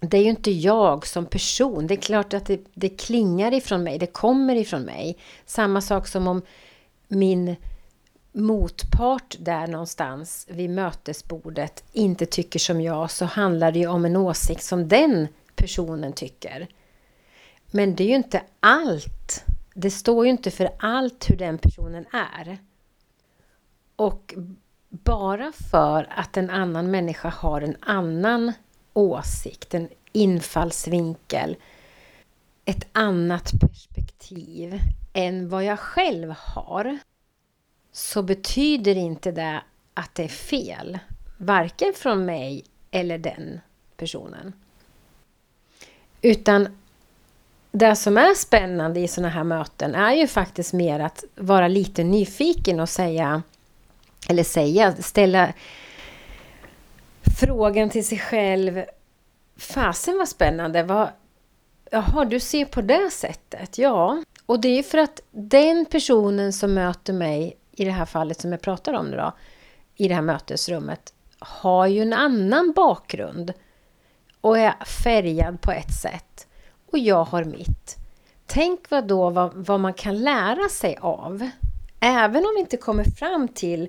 Det 0.00 0.16
är 0.16 0.22
ju 0.22 0.30
inte 0.30 0.50
jag 0.50 1.06
som 1.06 1.26
person. 1.26 1.86
Det 1.86 1.94
är 1.94 2.00
klart 2.00 2.34
att 2.34 2.46
det, 2.46 2.60
det 2.74 2.88
klingar 2.88 3.54
ifrån 3.54 3.82
mig, 3.82 3.98
det 3.98 4.06
kommer 4.06 4.56
ifrån 4.56 4.82
mig. 4.82 5.18
Samma 5.46 5.80
sak 5.80 6.08
som 6.08 6.26
om 6.26 6.42
min 7.08 7.56
motpart 8.32 9.36
där 9.38 9.66
någonstans 9.66 10.46
vid 10.50 10.70
mötesbordet 10.70 11.84
inte 11.92 12.26
tycker 12.26 12.58
som 12.58 12.80
jag 12.80 13.10
så 13.10 13.24
handlar 13.24 13.72
det 13.72 13.78
ju 13.78 13.86
om 13.86 14.04
en 14.04 14.16
åsikt 14.16 14.64
som 14.64 14.88
den 14.88 15.28
personen 15.56 16.12
tycker. 16.12 16.68
Men 17.70 17.94
det 17.94 18.04
är 18.04 18.08
ju 18.08 18.14
inte 18.14 18.42
allt. 18.60 19.44
Det 19.74 19.90
står 19.90 20.24
ju 20.24 20.30
inte 20.30 20.50
för 20.50 20.68
allt 20.78 21.30
hur 21.30 21.36
den 21.36 21.58
personen 21.58 22.06
är. 22.12 22.58
Och 23.96 24.34
bara 24.88 25.52
för 25.70 26.12
att 26.16 26.36
en 26.36 26.50
annan 26.50 26.90
människa 26.90 27.28
har 27.28 27.60
en 27.60 27.76
annan 27.80 28.52
åsikt, 28.92 29.74
en 29.74 29.88
infallsvinkel, 30.12 31.56
ett 32.64 32.88
annat 32.92 33.52
perspektiv 33.60 34.80
än 35.12 35.48
vad 35.48 35.64
jag 35.64 35.78
själv 35.78 36.34
har 36.38 36.98
så 37.92 38.22
betyder 38.22 38.96
inte 38.96 39.32
det 39.32 39.62
att 39.94 40.14
det 40.14 40.24
är 40.24 40.28
fel. 40.28 40.98
Varken 41.38 41.92
från 41.94 42.24
mig 42.24 42.64
eller 42.90 43.18
den 43.18 43.60
personen. 43.96 44.52
Utan 46.22 46.78
det 47.72 47.96
som 47.96 48.18
är 48.18 48.34
spännande 48.34 49.00
i 49.00 49.08
sådana 49.08 49.28
här 49.28 49.44
möten 49.44 49.94
är 49.94 50.12
ju 50.12 50.26
faktiskt 50.26 50.72
mer 50.72 51.00
att 51.00 51.24
vara 51.34 51.68
lite 51.68 52.04
nyfiken 52.04 52.80
och 52.80 52.88
säga, 52.88 53.42
eller 54.28 54.44
säga, 54.44 54.94
ställa 54.96 55.52
frågan 57.40 57.90
till 57.90 58.06
sig 58.06 58.18
själv. 58.18 58.84
Fasen 59.56 60.18
var 60.18 60.26
spännande. 60.26 60.82
Vad, 60.82 61.08
jaha, 61.90 62.24
du 62.24 62.40
ser 62.40 62.64
på 62.64 62.80
det 62.80 63.10
sättet? 63.10 63.78
Ja, 63.78 64.22
och 64.46 64.60
det 64.60 64.78
är 64.78 64.82
för 64.82 64.98
att 64.98 65.20
den 65.30 65.86
personen 65.86 66.52
som 66.52 66.74
möter 66.74 67.12
mig 67.12 67.56
i 67.72 67.84
det 67.84 67.90
här 67.90 68.04
fallet 68.04 68.40
som 68.40 68.52
jag 68.52 68.60
pratar 68.60 68.92
om 68.92 69.10
nu 69.10 69.16
då, 69.16 69.32
i 69.96 70.08
det 70.08 70.14
här 70.14 70.22
mötesrummet, 70.22 71.14
har 71.38 71.86
ju 71.86 72.02
en 72.02 72.12
annan 72.12 72.72
bakgrund 72.72 73.52
och 74.40 74.58
är 74.58 74.84
färgad 74.84 75.60
på 75.60 75.72
ett 75.72 75.94
sätt. 76.02 76.46
Och 76.92 76.98
jag 76.98 77.24
har 77.24 77.44
mitt. 77.44 77.96
Tänk 78.46 78.90
vad 78.90 79.06
då 79.06 79.30
vad, 79.30 79.54
vad 79.54 79.80
man 79.80 79.94
kan 79.94 80.18
lära 80.18 80.68
sig 80.68 80.98
av. 81.00 81.50
Även 82.00 82.44
om 82.44 82.52
vi 82.54 82.60
inte 82.60 82.76
kommer 82.76 83.04
fram 83.04 83.48
till 83.48 83.88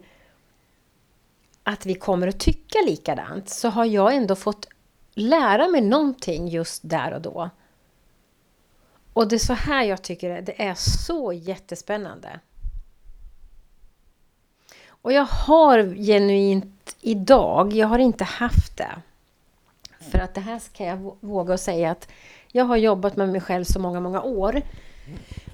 att 1.63 1.85
vi 1.85 1.95
kommer 1.95 2.27
att 2.27 2.39
tycka 2.39 2.79
likadant 2.85 3.49
så 3.49 3.69
har 3.69 3.85
jag 3.85 4.15
ändå 4.15 4.35
fått 4.35 4.67
lära 5.13 5.67
mig 5.67 5.81
någonting 5.81 6.47
just 6.47 6.81
där 6.89 7.13
och 7.13 7.21
då. 7.21 7.49
Och 9.13 9.27
det 9.27 9.35
är 9.35 9.39
så 9.39 9.53
här 9.53 9.83
jag 9.83 10.01
tycker 10.01 10.41
det 10.41 10.63
är 10.63 10.73
så 10.75 11.33
jättespännande. 11.33 12.39
Och 15.03 15.13
jag 15.13 15.25
har 15.25 15.95
genuint 15.95 16.95
idag, 17.01 17.73
jag 17.73 17.87
har 17.87 17.99
inte 17.99 18.23
haft 18.23 18.77
det. 18.77 19.01
För 20.11 20.19
att 20.19 20.35
det 20.35 20.41
här 20.41 20.59
ska 20.59 20.85
jag 20.85 21.15
våga 21.19 21.57
säga 21.57 21.91
att 21.91 22.07
jag 22.51 22.65
har 22.65 22.77
jobbat 22.77 23.15
med 23.15 23.29
mig 23.29 23.41
själv 23.41 23.63
så 23.63 23.79
många, 23.79 23.99
många 23.99 24.21
år. 24.21 24.61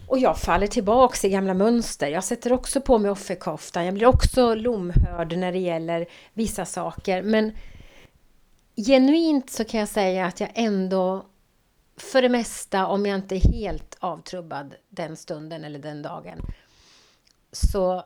Och 0.08 0.20
jag 0.20 0.38
faller 0.38 0.68
tillbaks 0.68 1.26
i 1.26 1.30
gamla 1.30 1.54
mönster. 1.54 2.08
Jag 2.08 2.24
sätter 2.24 2.54
också 2.54 2.82
på 2.82 2.98
mig 2.98 3.12
offerkoftan. 3.12 3.86
Jag 3.86 3.94
blir 3.94 4.06
också 4.06 4.56
lomhörd 4.56 5.38
när 5.38 5.52
det 5.52 5.60
gäller 5.60 6.06
vissa 6.34 6.66
saker. 6.66 7.22
Men 7.22 7.52
genuint 8.76 9.50
så 9.50 9.64
kan 9.64 9.80
jag 9.80 9.90
säga 9.90 10.26
att 10.26 10.40
jag 10.40 10.50
ändå 10.54 11.26
för 11.98 12.22
det 12.22 12.30
mesta, 12.30 12.88
om 12.88 13.06
jag 13.06 13.16
inte 13.16 13.36
är 13.36 13.52
helt 13.52 13.98
avtrubbad 14.00 14.76
den 14.90 15.16
stunden 15.18 15.64
eller 15.64 15.80
den 15.80 16.02
dagen, 16.02 16.42
så 17.52 18.04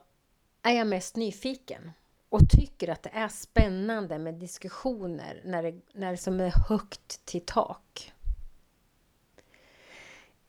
är 0.63 0.71
jag 0.71 0.87
mest 0.87 1.15
nyfiken 1.15 1.91
och 2.29 2.49
tycker 2.49 2.87
att 2.87 3.03
det 3.03 3.11
är 3.13 3.27
spännande 3.27 4.17
med 4.17 4.33
diskussioner 4.33 5.41
när 5.45 5.63
det, 5.63 5.73
när 5.93 6.11
det 6.11 6.17
som 6.17 6.39
är 6.39 6.53
högt 6.69 7.25
till 7.25 7.45
tak. 7.45 8.11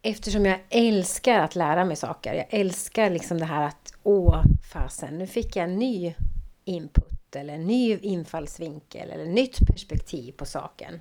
Eftersom 0.02 0.47
jag 0.47 0.61
älskar 0.71 1.38
att 1.38 1.56
lära 1.56 1.85
mig 1.85 1.97
saker. 1.97 2.35
Jag 2.35 2.47
älskar 2.50 3.11
liksom 3.11 3.38
det 3.38 3.44
här 3.44 3.62
att 3.62 3.94
åh 4.02 4.42
fasen, 4.73 5.18
nu 5.18 5.26
fick 5.26 5.56
jag 5.56 5.64
en 5.64 5.78
ny 5.78 6.14
input 6.64 7.37
eller 7.37 7.54
en 7.54 7.66
ny 7.66 7.99
infallsvinkel 7.99 9.11
eller 9.11 9.26
nytt 9.26 9.66
perspektiv 9.66 10.33
på 10.33 10.44
saken. 10.44 11.00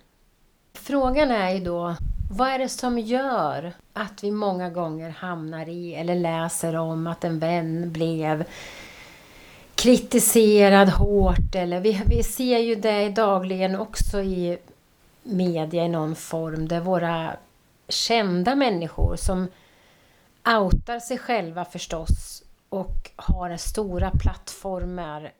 Frågan 0.74 1.32
är 1.32 1.50
ju 1.50 1.60
då, 1.60 1.96
vad 2.32 2.48
är 2.48 2.60
det 2.60 2.70
som 2.70 3.00
gör 3.00 3.74
att 3.94 4.24
vi 4.24 4.32
många 4.32 4.70
gånger 4.70 5.10
hamnar 5.10 5.70
i 5.70 5.94
eller 5.94 6.16
läser 6.16 6.76
om 6.76 7.08
att 7.08 7.24
en 7.24 7.40
vän 7.40 7.92
blev 7.92 8.46
kritiserad 9.84 10.90
hårt. 10.90 11.56
Eller 11.56 11.80
vi, 11.80 12.02
vi 12.06 12.24
ser 12.24 12.58
ju 12.58 12.76
det 12.76 13.10
dagligen 13.10 13.76
också 13.76 14.22
i 14.22 14.58
media 15.24 15.86
i 15.86 15.90
någon 15.90 16.16
form 16.16 16.68
där 16.68 16.80
våra 16.80 17.36
kända 17.88 18.56
människor 18.56 19.16
som 19.16 19.48
outar 20.46 21.00
sig 21.00 21.18
själva 21.18 21.66
förstås 21.66 22.44
och 22.70 23.12
har 23.16 23.58
stora 23.58 24.12
plattformar 24.12 25.32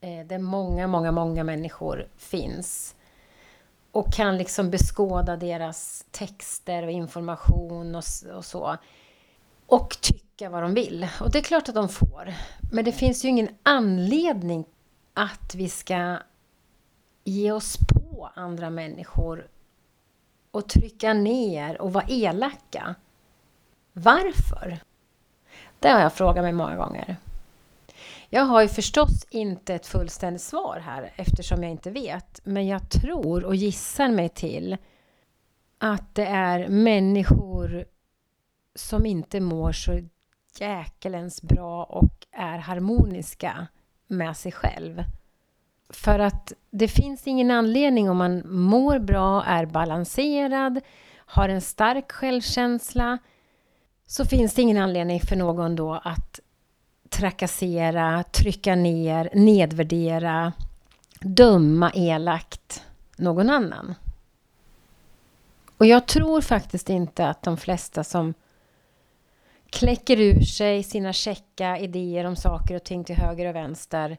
eh, 0.00 0.26
där 0.26 0.38
många, 0.38 0.86
många, 0.86 1.12
många 1.12 1.44
människor 1.44 2.08
finns 2.16 2.94
och 3.92 4.12
kan 4.12 4.38
liksom 4.38 4.70
beskåda 4.70 5.36
deras 5.36 6.04
texter 6.10 6.82
och 6.82 6.90
information 6.90 7.94
och, 7.94 8.04
och 8.36 8.44
så. 8.44 8.76
Och 9.66 9.96
tycka 10.42 10.50
vad 10.50 10.62
de 10.62 10.74
vill. 10.74 11.08
Och 11.20 11.30
det 11.30 11.38
är 11.38 11.42
klart 11.42 11.68
att 11.68 11.74
de 11.74 11.88
får. 11.88 12.34
Men 12.72 12.84
det 12.84 12.92
finns 12.92 13.24
ju 13.24 13.28
ingen 13.28 13.48
anledning 13.62 14.64
att 15.14 15.54
vi 15.54 15.68
ska 15.68 16.18
ge 17.24 17.52
oss 17.52 17.76
på 17.76 18.30
andra 18.34 18.70
människor 18.70 19.48
och 20.50 20.68
trycka 20.68 21.12
ner 21.12 21.80
och 21.80 21.92
vara 21.92 22.04
elaka. 22.08 22.94
Varför? 23.92 24.78
Det 25.78 25.88
har 25.88 26.00
jag 26.00 26.12
frågat 26.12 26.44
mig 26.44 26.52
många 26.52 26.76
gånger. 26.76 27.16
Jag 28.28 28.42
har 28.42 28.62
ju 28.62 28.68
förstås 28.68 29.24
inte 29.30 29.74
ett 29.74 29.86
fullständigt 29.86 30.42
svar 30.42 30.82
här 30.84 31.12
eftersom 31.16 31.62
jag 31.62 31.72
inte 31.72 31.90
vet. 31.90 32.40
Men 32.44 32.66
jag 32.66 32.90
tror 32.90 33.44
och 33.44 33.56
gissar 33.56 34.08
mig 34.08 34.28
till 34.28 34.76
att 35.78 36.14
det 36.14 36.26
är 36.26 36.68
människor 36.68 37.84
som 38.74 39.06
inte 39.06 39.40
mår 39.40 39.72
så 39.72 40.00
jäkelens 40.60 41.42
bra 41.42 41.84
och 41.84 42.26
är 42.32 42.58
harmoniska 42.58 43.66
med 44.06 44.36
sig 44.36 44.52
själv. 44.52 45.04
För 45.88 46.18
att 46.18 46.52
det 46.70 46.88
finns 46.88 47.26
ingen 47.26 47.50
anledning 47.50 48.10
om 48.10 48.16
man 48.16 48.42
mår 48.46 48.98
bra, 48.98 49.44
är 49.44 49.66
balanserad, 49.66 50.80
har 51.16 51.48
en 51.48 51.60
stark 51.60 52.12
självkänsla 52.12 53.18
så 54.06 54.24
finns 54.24 54.54
det 54.54 54.62
ingen 54.62 54.78
anledning 54.78 55.20
för 55.20 55.36
någon 55.36 55.76
då 55.76 56.00
att 56.04 56.40
trakassera, 57.08 58.22
trycka 58.22 58.74
ner, 58.74 59.30
nedvärdera, 59.34 60.52
döma 61.20 61.92
elakt 61.94 62.82
någon 63.16 63.50
annan. 63.50 63.94
Och 65.76 65.86
jag 65.86 66.06
tror 66.06 66.40
faktiskt 66.40 66.90
inte 66.90 67.28
att 67.28 67.42
de 67.42 67.56
flesta 67.56 68.04
som 68.04 68.34
kläcker 69.72 70.20
ur 70.20 70.40
sig 70.40 70.82
sina 70.82 71.12
käcka 71.12 71.78
idéer 71.78 72.24
om 72.24 72.36
saker 72.36 72.76
och 72.76 72.84
ting 72.84 73.04
till 73.04 73.16
höger 73.16 73.48
och 73.48 73.54
vänster 73.54 74.18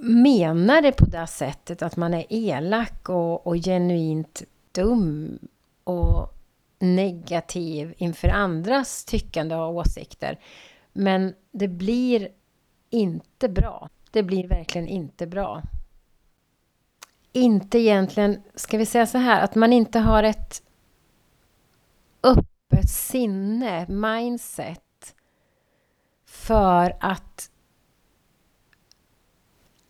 menar 0.00 0.82
det 0.82 0.92
på 0.92 1.04
det 1.04 1.26
sättet 1.26 1.82
att 1.82 1.96
man 1.96 2.14
är 2.14 2.26
elak 2.28 3.08
och, 3.08 3.46
och 3.46 3.56
genuint 3.56 4.42
dum 4.72 5.38
och 5.84 6.34
negativ 6.78 7.94
inför 7.98 8.28
andras 8.28 9.04
tyckande 9.04 9.54
och 9.54 9.74
åsikter. 9.74 10.38
Men 10.92 11.34
det 11.50 11.68
blir 11.68 12.28
inte 12.90 13.48
bra. 13.48 13.88
Det 14.10 14.22
blir 14.22 14.48
verkligen 14.48 14.88
inte 14.88 15.26
bra. 15.26 15.62
Inte 17.32 17.78
egentligen, 17.78 18.42
ska 18.54 18.78
vi 18.78 18.86
säga 18.86 19.06
så 19.06 19.18
här, 19.18 19.40
att 19.40 19.54
man 19.54 19.72
inte 19.72 19.98
har 19.98 20.22
ett 20.22 20.62
öppet 22.70 22.90
sinne, 22.90 23.86
mindset 23.88 25.14
för 26.24 26.96
att 27.00 27.50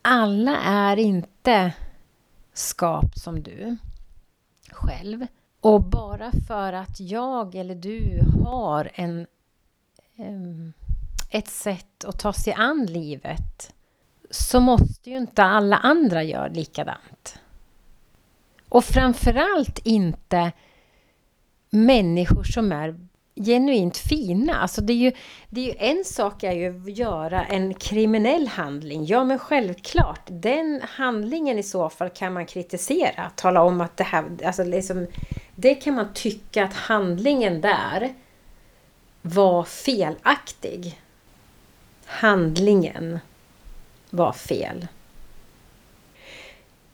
alla 0.03 0.57
är 0.61 0.97
inte 0.97 1.73
skapt 2.53 3.19
som 3.19 3.43
du 3.43 3.77
själv. 4.71 5.27
Och 5.61 5.83
bara 5.83 6.33
för 6.47 6.73
att 6.73 7.01
jag 7.01 7.55
eller 7.55 7.75
du 7.75 8.23
har 8.45 8.91
en, 8.95 9.27
ett 11.31 11.49
sätt 11.49 12.05
att 12.05 12.19
ta 12.19 12.33
sig 12.33 12.53
an 12.53 12.87
livet 12.87 13.75
så 14.31 14.61
måste 14.61 15.11
ju 15.11 15.17
inte 15.17 15.43
alla 15.43 15.77
andra 15.77 16.23
göra 16.23 16.49
likadant. 16.49 17.39
Och 18.69 18.85
framförallt 18.85 19.79
inte 19.79 20.53
människor 21.71 22.45
som 22.45 22.73
är 22.73 22.95
genuint 23.37 23.97
fina. 23.97 24.55
Alltså 24.55 24.81
det 24.81 24.93
är 24.93 24.97
ju, 24.97 25.13
det 25.49 25.61
är 25.61 25.65
ju 25.65 25.75
en 25.79 26.05
sak 26.05 26.43
är 26.43 26.53
ju 26.53 26.83
att 26.83 26.99
göra 26.99 27.45
en 27.45 27.75
kriminell 27.75 28.49
handling. 28.49 29.05
Ja, 29.05 29.25
men 29.25 29.39
självklart. 29.39 30.21
Den 30.27 30.81
handlingen 30.85 31.59
i 31.59 31.63
så 31.63 31.89
fall 31.89 32.11
kan 32.11 32.33
man 32.33 32.47
kritisera. 32.47 33.31
Tala 33.35 33.63
om 33.63 33.81
att 33.81 33.97
det 33.97 34.05
här... 34.05 34.25
Alltså 34.45 34.65
liksom, 34.65 35.07
det 35.55 35.75
kan 35.75 35.95
man 35.95 36.13
tycka 36.15 36.65
att 36.65 36.75
handlingen 36.75 37.61
där 37.61 38.15
var 39.23 39.65
felaktig. 39.65 41.01
Handlingen 42.05 43.19
var 44.11 44.33
fel. 44.33 44.87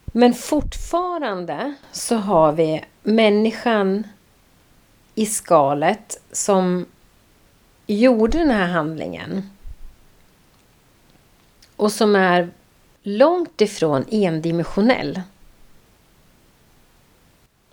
Men 0.04 0.34
fortfarande 0.34 1.74
så 1.92 2.16
har 2.16 2.52
vi 2.52 2.84
människan 3.02 4.04
i 5.14 5.26
skalet 5.26 6.20
som 6.32 6.86
gjorde 7.86 8.38
den 8.38 8.50
här 8.50 8.66
handlingen 8.66 9.50
och 11.76 11.92
som 11.92 12.16
är 12.16 12.50
långt 13.02 13.60
ifrån 13.60 14.04
endimensionell. 14.10 15.22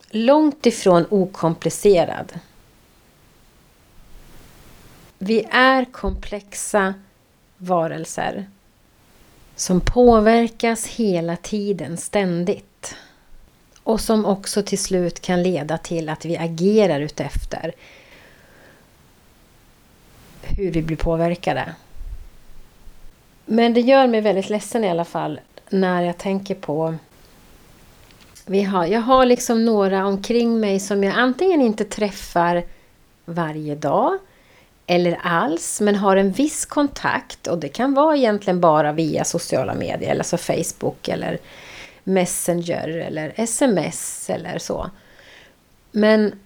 Långt 0.10 0.66
ifrån 0.66 1.06
okomplicerad. 1.10 2.40
Vi 5.18 5.44
är 5.52 5.86
komplexa 5.86 6.94
varelser 7.58 8.50
som 9.56 9.82
påverkas 9.82 10.88
hela 10.88 11.36
tiden, 11.36 11.98
ständigt. 11.98 12.69
Och 13.84 14.02
som 14.02 14.26
också 14.26 14.64
till 14.64 14.80
slut 14.80 15.20
kan 15.20 15.44
leda 15.44 15.78
till 15.78 16.10
att 16.10 16.26
vi 16.26 16.38
agerar 16.38 17.00
utefter 17.00 17.74
hur 20.42 20.72
vi 20.72 20.82
blir 20.82 20.98
påverkade. 20.98 21.76
Men 23.46 23.74
det 23.74 23.82
gör 23.82 24.08
mig 24.08 24.22
väldigt 24.22 24.50
ledsen 24.50 24.84
i 24.84 24.90
alla 24.90 25.06
fall 25.06 25.40
när 25.70 26.02
jag 26.02 26.18
tänker 26.18 26.56
på 26.56 26.96
vi 28.46 28.64
har, 28.64 28.86
jag 28.86 29.02
har 29.02 29.26
liksom 29.26 29.66
några 29.66 30.06
omkring 30.06 30.60
mig 30.60 30.80
som 30.80 31.04
jag 31.04 31.14
antingen 31.16 31.62
inte 31.62 31.86
träffar 31.86 32.64
varje 33.26 33.76
dag 33.76 34.18
eller 34.88 35.20
alls, 35.24 35.82
men 35.82 35.96
har 35.96 36.18
en 36.18 36.32
viss 36.32 36.66
kontakt 36.66 37.48
och 37.48 37.58
det 37.58 37.70
kan 37.70 37.94
vara 37.94 38.18
egentligen 38.18 38.60
bara 38.60 38.92
via 38.92 39.24
sociala 39.24 39.76
medier, 39.76 40.18
alltså 40.18 40.38
Facebook 40.38 41.08
eller 41.08 41.40
Messenger 42.10 42.88
eller 42.88 43.34
sms 43.38 44.30
eller 44.30 44.60
så. 44.60 44.90
Men 45.92 46.40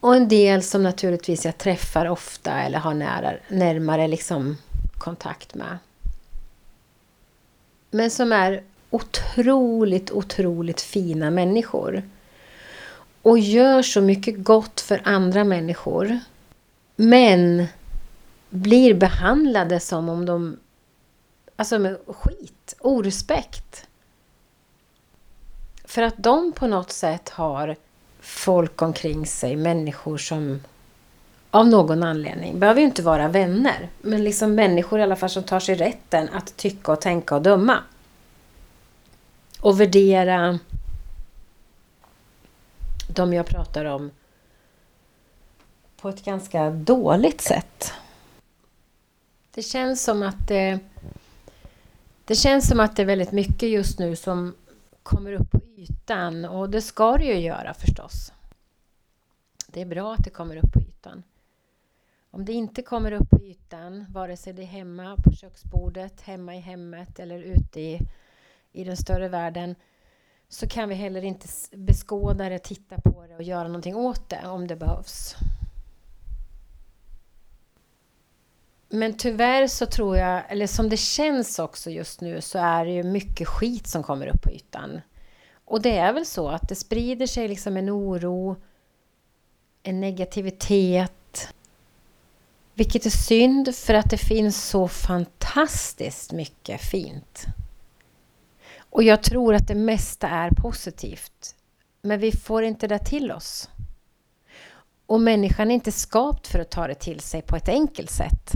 och 0.00 0.16
en 0.16 0.28
del 0.28 0.62
som 0.62 0.82
naturligtvis 0.82 1.44
jag 1.44 1.58
träffar 1.58 2.06
ofta 2.06 2.52
eller 2.52 2.78
har 2.78 2.94
nära, 2.94 3.34
närmare 3.48 4.08
liksom 4.08 4.56
kontakt 4.98 5.54
med. 5.54 5.78
Men 7.90 8.10
som 8.10 8.32
är 8.32 8.62
otroligt, 8.90 10.10
otroligt 10.10 10.80
fina 10.80 11.30
människor. 11.30 12.02
Och 13.22 13.38
gör 13.38 13.82
så 13.82 14.00
mycket 14.00 14.44
gott 14.44 14.80
för 14.80 15.00
andra 15.04 15.44
människor. 15.44 16.20
Men 16.96 17.66
blir 18.50 18.94
behandlade 18.94 19.80
som 19.80 20.08
om 20.08 20.26
de... 20.26 20.58
Alltså 21.56 21.78
med 21.78 21.98
skit, 22.06 22.74
orespekt. 22.80 23.86
För 25.88 26.02
att 26.02 26.14
de 26.16 26.52
på 26.52 26.66
något 26.66 26.90
sätt 26.90 27.28
har 27.28 27.76
folk 28.20 28.82
omkring 28.82 29.26
sig, 29.26 29.56
människor 29.56 30.18
som 30.18 30.60
av 31.50 31.66
någon 31.66 32.02
anledning, 32.02 32.58
behöver 32.58 32.80
ju 32.80 32.86
inte 32.86 33.02
vara 33.02 33.28
vänner, 33.28 33.88
men 34.00 34.24
liksom 34.24 34.54
människor 34.54 35.00
i 35.00 35.02
alla 35.02 35.16
fall 35.16 35.30
som 35.30 35.42
tar 35.42 35.60
sig 35.60 35.74
rätten 35.74 36.28
att 36.28 36.56
tycka 36.56 36.92
och 36.92 37.00
tänka 37.00 37.34
och 37.34 37.42
döma. 37.42 37.78
Och 39.60 39.80
värdera 39.80 40.58
de 43.08 43.32
jag 43.32 43.46
pratar 43.46 43.84
om 43.84 44.10
på 46.00 46.08
ett 46.08 46.24
ganska 46.24 46.70
dåligt 46.70 47.40
sätt. 47.40 47.92
Det 49.54 49.62
känns 49.62 50.04
som 50.04 50.22
att 50.22 50.48
det, 50.48 50.78
det 52.24 52.34
känns 52.34 52.68
som 52.68 52.80
att 52.80 52.96
det 52.96 53.02
är 53.02 53.06
väldigt 53.06 53.32
mycket 53.32 53.68
just 53.68 53.98
nu 53.98 54.16
som 54.16 54.54
kommer 55.08 55.32
upp 55.32 55.50
på 55.50 55.60
ytan 55.76 56.44
och 56.44 56.70
det 56.70 56.82
ska 56.82 57.16
det 57.16 57.24
ju 57.24 57.38
göra 57.38 57.74
förstås. 57.74 58.32
Det 59.66 59.80
är 59.80 59.86
bra 59.86 60.14
att 60.14 60.24
det 60.24 60.30
kommer 60.30 60.56
upp 60.56 60.72
på 60.72 60.80
ytan. 60.80 61.22
Om 62.30 62.44
det 62.44 62.52
inte 62.52 62.82
kommer 62.82 63.12
upp 63.12 63.30
på 63.30 63.42
ytan, 63.42 64.04
vare 64.08 64.36
sig 64.36 64.52
det 64.52 64.62
är 64.62 64.66
hemma 64.66 65.16
på 65.24 65.32
köksbordet, 65.32 66.20
hemma 66.20 66.56
i 66.56 66.60
hemmet 66.60 67.18
eller 67.18 67.38
ute 67.38 67.80
i, 67.80 68.00
i 68.72 68.84
den 68.84 68.96
större 68.96 69.28
världen, 69.28 69.74
så 70.48 70.68
kan 70.68 70.88
vi 70.88 70.94
heller 70.94 71.24
inte 71.24 71.48
beskåda 71.72 72.48
det, 72.48 72.58
titta 72.58 73.00
på 73.00 73.26
det 73.28 73.36
och 73.36 73.42
göra 73.42 73.68
någonting 73.68 73.96
åt 73.96 74.28
det 74.28 74.46
om 74.46 74.66
det 74.66 74.76
behövs. 74.76 75.36
Men 78.88 79.16
tyvärr 79.16 79.66
så 79.66 79.86
tror 79.86 80.16
jag, 80.16 80.42
eller 80.48 80.66
som 80.66 80.88
det 80.88 80.96
känns 80.96 81.58
också 81.58 81.90
just 81.90 82.20
nu, 82.20 82.40
så 82.40 82.58
är 82.58 82.84
det 82.84 82.92
ju 82.92 83.02
mycket 83.02 83.48
skit 83.48 83.86
som 83.86 84.02
kommer 84.02 84.26
upp 84.26 84.42
på 84.42 84.50
ytan. 84.50 85.00
Och 85.64 85.82
det 85.82 85.96
är 85.98 86.12
väl 86.12 86.26
så 86.26 86.48
att 86.48 86.68
det 86.68 86.74
sprider 86.74 87.26
sig 87.26 87.48
liksom 87.48 87.76
en 87.76 87.90
oro, 87.90 88.56
en 89.82 90.00
negativitet. 90.00 91.54
Vilket 92.74 93.06
är 93.06 93.10
synd 93.10 93.74
för 93.74 93.94
att 93.94 94.10
det 94.10 94.18
finns 94.18 94.68
så 94.68 94.88
fantastiskt 94.88 96.32
mycket 96.32 96.80
fint. 96.80 97.44
Och 98.90 99.02
jag 99.02 99.22
tror 99.22 99.54
att 99.54 99.68
det 99.68 99.74
mesta 99.74 100.28
är 100.28 100.50
positivt. 100.50 101.54
Men 102.02 102.20
vi 102.20 102.32
får 102.32 102.62
inte 102.62 102.86
det 102.86 102.98
till 102.98 103.32
oss. 103.32 103.70
Och 105.06 105.20
människan 105.20 105.70
är 105.70 105.74
inte 105.74 105.92
skapt 105.92 106.46
för 106.46 106.58
att 106.58 106.70
ta 106.70 106.86
det 106.86 106.94
till 106.94 107.20
sig 107.20 107.42
på 107.42 107.56
ett 107.56 107.68
enkelt 107.68 108.10
sätt. 108.10 108.52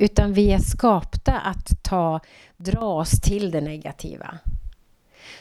Utan 0.00 0.32
vi 0.32 0.52
är 0.52 0.58
skapta 0.58 1.32
att 1.32 1.82
ta, 1.82 2.20
oss 2.78 3.10
till 3.10 3.50
det 3.50 3.60
negativa. 3.60 4.38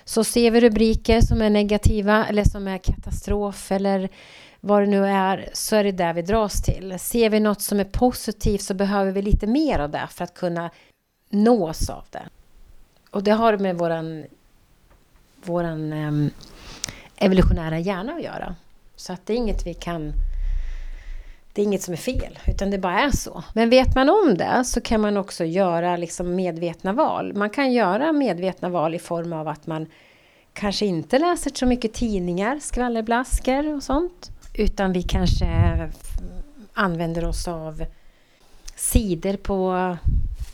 Så 0.03 0.23
ser 0.23 0.51
vi 0.51 0.61
rubriker 0.61 1.21
som 1.21 1.41
är 1.41 1.49
negativa 1.49 2.25
eller 2.25 2.43
som 2.43 2.67
är 2.67 2.77
katastrof 2.77 3.71
eller 3.71 4.09
vad 4.59 4.81
det 4.81 4.87
nu 4.87 5.05
är, 5.05 5.49
så 5.53 5.75
är 5.75 5.83
det 5.83 5.91
där 5.91 6.13
vi 6.13 6.21
dras 6.21 6.61
till. 6.61 6.99
Ser 6.99 7.29
vi 7.29 7.39
något 7.39 7.61
som 7.61 7.79
är 7.79 7.83
positivt 7.83 8.61
så 8.61 8.73
behöver 8.73 9.11
vi 9.11 9.21
lite 9.21 9.47
mer 9.47 9.79
av 9.79 9.89
det 9.89 10.07
för 10.11 10.23
att 10.23 10.33
kunna 10.33 10.69
nås 11.29 11.89
av 11.89 12.03
det. 12.09 12.23
Och 13.11 13.23
det 13.23 13.31
har 13.31 13.57
med 13.57 13.77
våran, 13.77 14.25
våran 15.43 15.93
ehm, 15.93 16.29
evolutionära 17.17 17.79
hjärna 17.79 18.13
att 18.13 18.23
göra. 18.23 18.55
Så 18.95 19.13
att 19.13 19.25
det 19.25 19.33
är 19.33 19.37
inget 19.37 19.67
vi 19.67 19.73
kan... 19.73 20.13
Det 21.59 21.63
är 21.63 21.65
inget 21.65 21.83
som 21.83 21.93
är 21.93 21.97
fel, 21.97 22.39
utan 22.47 22.71
det 22.71 22.77
bara 22.77 22.99
är 22.99 23.11
så. 23.11 23.43
Men 23.53 23.69
vet 23.69 23.95
man 23.95 24.09
om 24.09 24.37
det 24.37 24.63
så 24.65 24.81
kan 24.81 25.01
man 25.01 25.17
också 25.17 25.45
göra 25.45 25.97
liksom 25.97 26.35
medvetna 26.35 26.93
val. 26.93 27.33
Man 27.33 27.49
kan 27.49 27.73
göra 27.73 28.11
medvetna 28.11 28.69
val 28.69 28.95
i 28.95 28.99
form 28.99 29.33
av 29.33 29.47
att 29.47 29.67
man 29.67 29.87
kanske 30.53 30.85
inte 30.85 31.19
läser 31.19 31.51
så 31.53 31.65
mycket 31.65 31.93
tidningar, 31.93 32.59
skvallerblaskor 32.59 33.75
och 33.75 33.83
sånt. 33.83 34.31
Utan 34.53 34.93
vi 34.93 35.03
kanske 35.03 35.47
använder 36.73 37.25
oss 37.25 37.47
av 37.47 37.85
sidor 38.75 39.37
på 39.37 39.97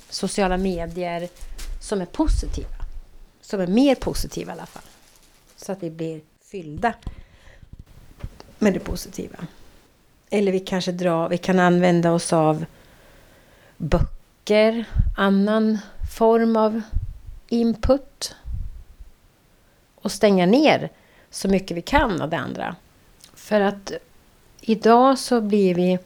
sociala 0.09 0.57
medier 0.57 1.27
som 1.81 2.01
är 2.01 2.05
positiva. 2.05 2.75
Som 3.41 3.61
är 3.61 3.67
mer 3.67 3.95
positiva 3.95 4.51
i 4.51 4.53
alla 4.53 4.65
fall. 4.65 4.83
Så 5.55 5.71
att 5.71 5.83
vi 5.83 5.89
blir 5.89 6.21
fyllda 6.51 6.93
med 8.59 8.73
det 8.73 8.79
positiva. 8.79 9.37
Eller 10.29 10.51
vi 10.51 10.59
kanske 10.59 10.91
drar, 10.91 11.29
vi 11.29 11.37
kan 11.37 11.59
använda 11.59 12.11
oss 12.11 12.33
av 12.33 12.65
böcker, 13.77 14.85
annan 15.17 15.77
form 16.17 16.55
av 16.57 16.81
input. 17.49 18.35
Och 19.95 20.11
stänga 20.11 20.45
ner 20.45 20.89
så 21.29 21.47
mycket 21.47 21.77
vi 21.77 21.81
kan 21.81 22.21
av 22.21 22.29
det 22.29 22.37
andra. 22.37 22.75
För 23.33 23.61
att 23.61 23.91
idag 24.61 25.19
så 25.19 25.41
blir 25.41 25.75
vi... 25.75 25.99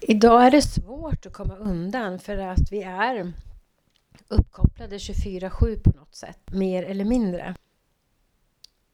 Idag 0.00 0.46
är 0.46 0.50
det 0.50 0.62
svårt 0.62 1.26
att 1.26 1.32
komma 1.32 1.56
undan 1.56 2.18
för 2.18 2.38
att 2.38 2.72
vi 2.72 2.82
är 2.82 3.32
uppkopplade 4.28 4.98
24-7 4.98 5.82
på 5.82 5.90
något 5.90 6.14
sätt, 6.14 6.40
mer 6.52 6.82
eller 6.82 7.04
mindre. 7.04 7.54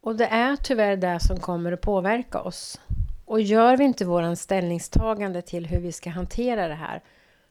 Och 0.00 0.16
det 0.16 0.26
är 0.26 0.56
tyvärr 0.56 0.96
det 0.96 1.20
som 1.20 1.40
kommer 1.40 1.72
att 1.72 1.80
påverka 1.80 2.40
oss. 2.40 2.80
Och 3.30 3.40
gör 3.40 3.76
vi 3.76 3.84
inte 3.84 4.04
våran 4.04 4.36
ställningstagande 4.36 5.42
till 5.42 5.66
hur 5.66 5.80
vi 5.80 5.92
ska 5.92 6.10
hantera 6.10 6.68
det 6.68 6.74
här 6.74 7.02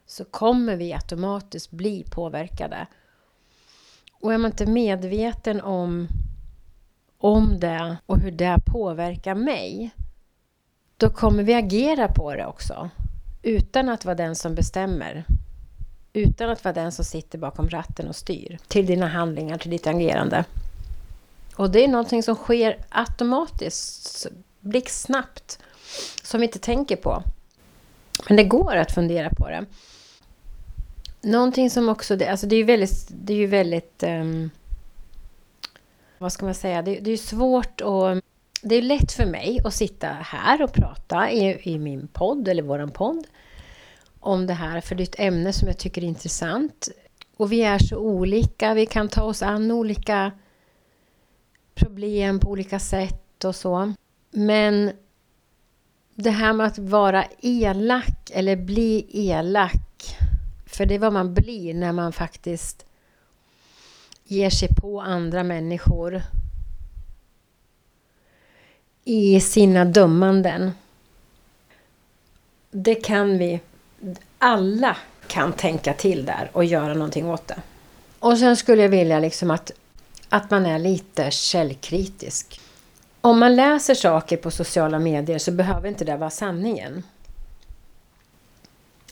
så 0.06 0.26
kommer 0.26 0.76
vi 0.76 0.94
automatiskt 0.94 1.72
bli 1.72 2.04
påverkade. 2.12 2.88
Och 4.14 4.34
är 4.34 4.38
man 4.38 4.52
inte 4.52 4.66
medveten 4.66 5.62
om 5.62 6.08
om 7.18 7.60
det 7.60 7.98
och 8.06 8.20
hur 8.20 8.32
det 8.32 8.58
påverkar 8.66 9.36
mig, 9.36 9.90
då 10.98 11.10
kommer 11.10 11.44
vi 11.44 11.54
agera 11.54 12.08
på 12.08 12.36
det 12.36 12.46
också. 12.46 12.90
Utan 13.42 13.90
att 13.90 14.06
vara 14.06 14.16
den 14.16 14.36
som 14.36 14.56
bestämmer. 14.56 15.26
Utan 16.14 16.50
att 16.50 16.64
vara 16.64 16.74
den 16.74 16.92
som 16.92 17.06
sitter 17.06 17.38
bakom 17.38 17.70
ratten 17.70 18.08
och 18.08 18.16
styr. 18.16 18.60
Till 18.68 18.86
dina 18.86 19.08
handlingar, 19.08 19.58
till 19.58 19.72
ditt 19.72 19.88
agerande. 19.88 20.46
Och 21.56 21.72
det 21.72 21.84
är 21.84 21.88
någonting 21.88 22.24
som 22.24 22.36
sker 22.36 22.78
automatiskt, 22.90 24.28
blixtsnabbt, 24.60 25.60
som 26.24 26.40
vi 26.40 26.46
inte 26.46 26.60
tänker 26.60 26.96
på. 26.96 27.24
Men 28.28 28.38
det 28.38 28.44
går 28.44 28.76
att 28.76 28.92
fundera 28.92 29.30
på 29.30 29.50
det. 29.50 29.66
Någonting 31.22 31.70
som 31.70 31.90
också, 31.90 32.26
alltså 32.26 32.48
det 32.48 32.56
är 32.56 32.58
ju 32.58 32.64
väldigt, 32.64 33.08
det 33.10 33.34
är 33.34 33.38
ju 33.38 33.48
väldigt 33.48 34.04
um, 34.04 34.50
vad 36.20 36.34
ska 36.34 36.46
man 36.46 36.56
säga, 36.56 36.82
det, 36.82 37.00
det 37.00 37.12
är 37.12 37.18
svårt 37.18 37.82
att... 37.82 38.24
Det 38.62 38.76
är 38.76 38.82
lätt 38.82 39.12
för 39.12 39.26
mig 39.26 39.60
att 39.64 39.74
sitta 39.74 40.08
här 40.08 40.62
och 40.62 40.74
prata 40.74 41.32
i, 41.32 41.72
i 41.74 41.80
min 41.80 42.08
podd, 42.08 42.48
eller 42.48 42.64
våran 42.64 42.92
podd, 42.92 43.28
om 44.20 44.48
det 44.48 44.54
här, 44.54 44.82
för 44.82 44.96
det 44.96 45.04
är 45.04 45.08
ett 45.08 45.20
ämne 45.20 45.54
som 45.54 45.68
jag 45.68 45.78
tycker 45.78 46.02
är 46.04 46.08
intressant. 46.08 46.90
Och 47.38 47.52
vi 47.52 47.62
är 47.62 47.80
så 47.80 47.98
olika, 47.98 48.74
vi 48.74 48.86
kan 48.86 49.10
ta 49.10 49.24
oss 49.24 49.42
an 49.42 49.72
olika 49.72 50.32
problem 51.76 52.40
på 52.40 52.50
olika 52.50 52.80
sätt 52.80 53.46
och 53.46 53.56
så. 53.56 53.94
Men 54.32 54.92
det 56.24 56.32
här 56.32 56.54
med 56.54 56.68
att 56.68 56.78
vara 56.78 57.26
elak 57.42 58.32
eller 58.32 58.56
bli 58.56 59.06
elak, 59.14 60.18
för 60.66 60.86
det 60.86 60.96
är 60.96 61.00
vad 61.00 61.14
man 61.14 61.34
blir 61.34 61.74
när 61.74 61.92
man 61.92 62.14
faktiskt 62.14 62.86
ger 64.24 64.50
sig 64.50 64.70
på 64.82 65.02
andra 65.02 65.44
människor 65.44 66.22
i 69.04 69.40
sina 69.40 69.86
dömanden. 69.86 70.72
Det 72.72 72.96
kan 72.96 73.38
vi, 73.38 73.60
alla 74.38 74.98
kan 75.28 75.54
tänka 75.54 75.94
till 75.94 76.26
där 76.26 76.50
och 76.54 76.66
göra 76.66 76.94
någonting 76.94 77.30
åt 77.30 77.48
det. 77.48 77.62
Och 78.20 78.38
sen 78.38 78.58
skulle 78.58 78.82
jag 78.82 78.90
vilja 78.90 79.20
liksom 79.20 79.52
att, 79.52 79.72
att 80.30 80.52
man 80.52 80.66
är 80.66 80.80
lite 80.80 81.32
källkritisk. 81.32 82.62
Om 83.22 83.40
man 83.40 83.56
läser 83.56 83.94
saker 83.94 84.38
på 84.38 84.52
sociala 84.52 85.00
medier 85.00 85.38
så 85.38 85.52
behöver 85.52 85.90
inte 85.90 86.06
det 86.06 86.18
vara 86.18 86.30
sanningen. 86.30 87.04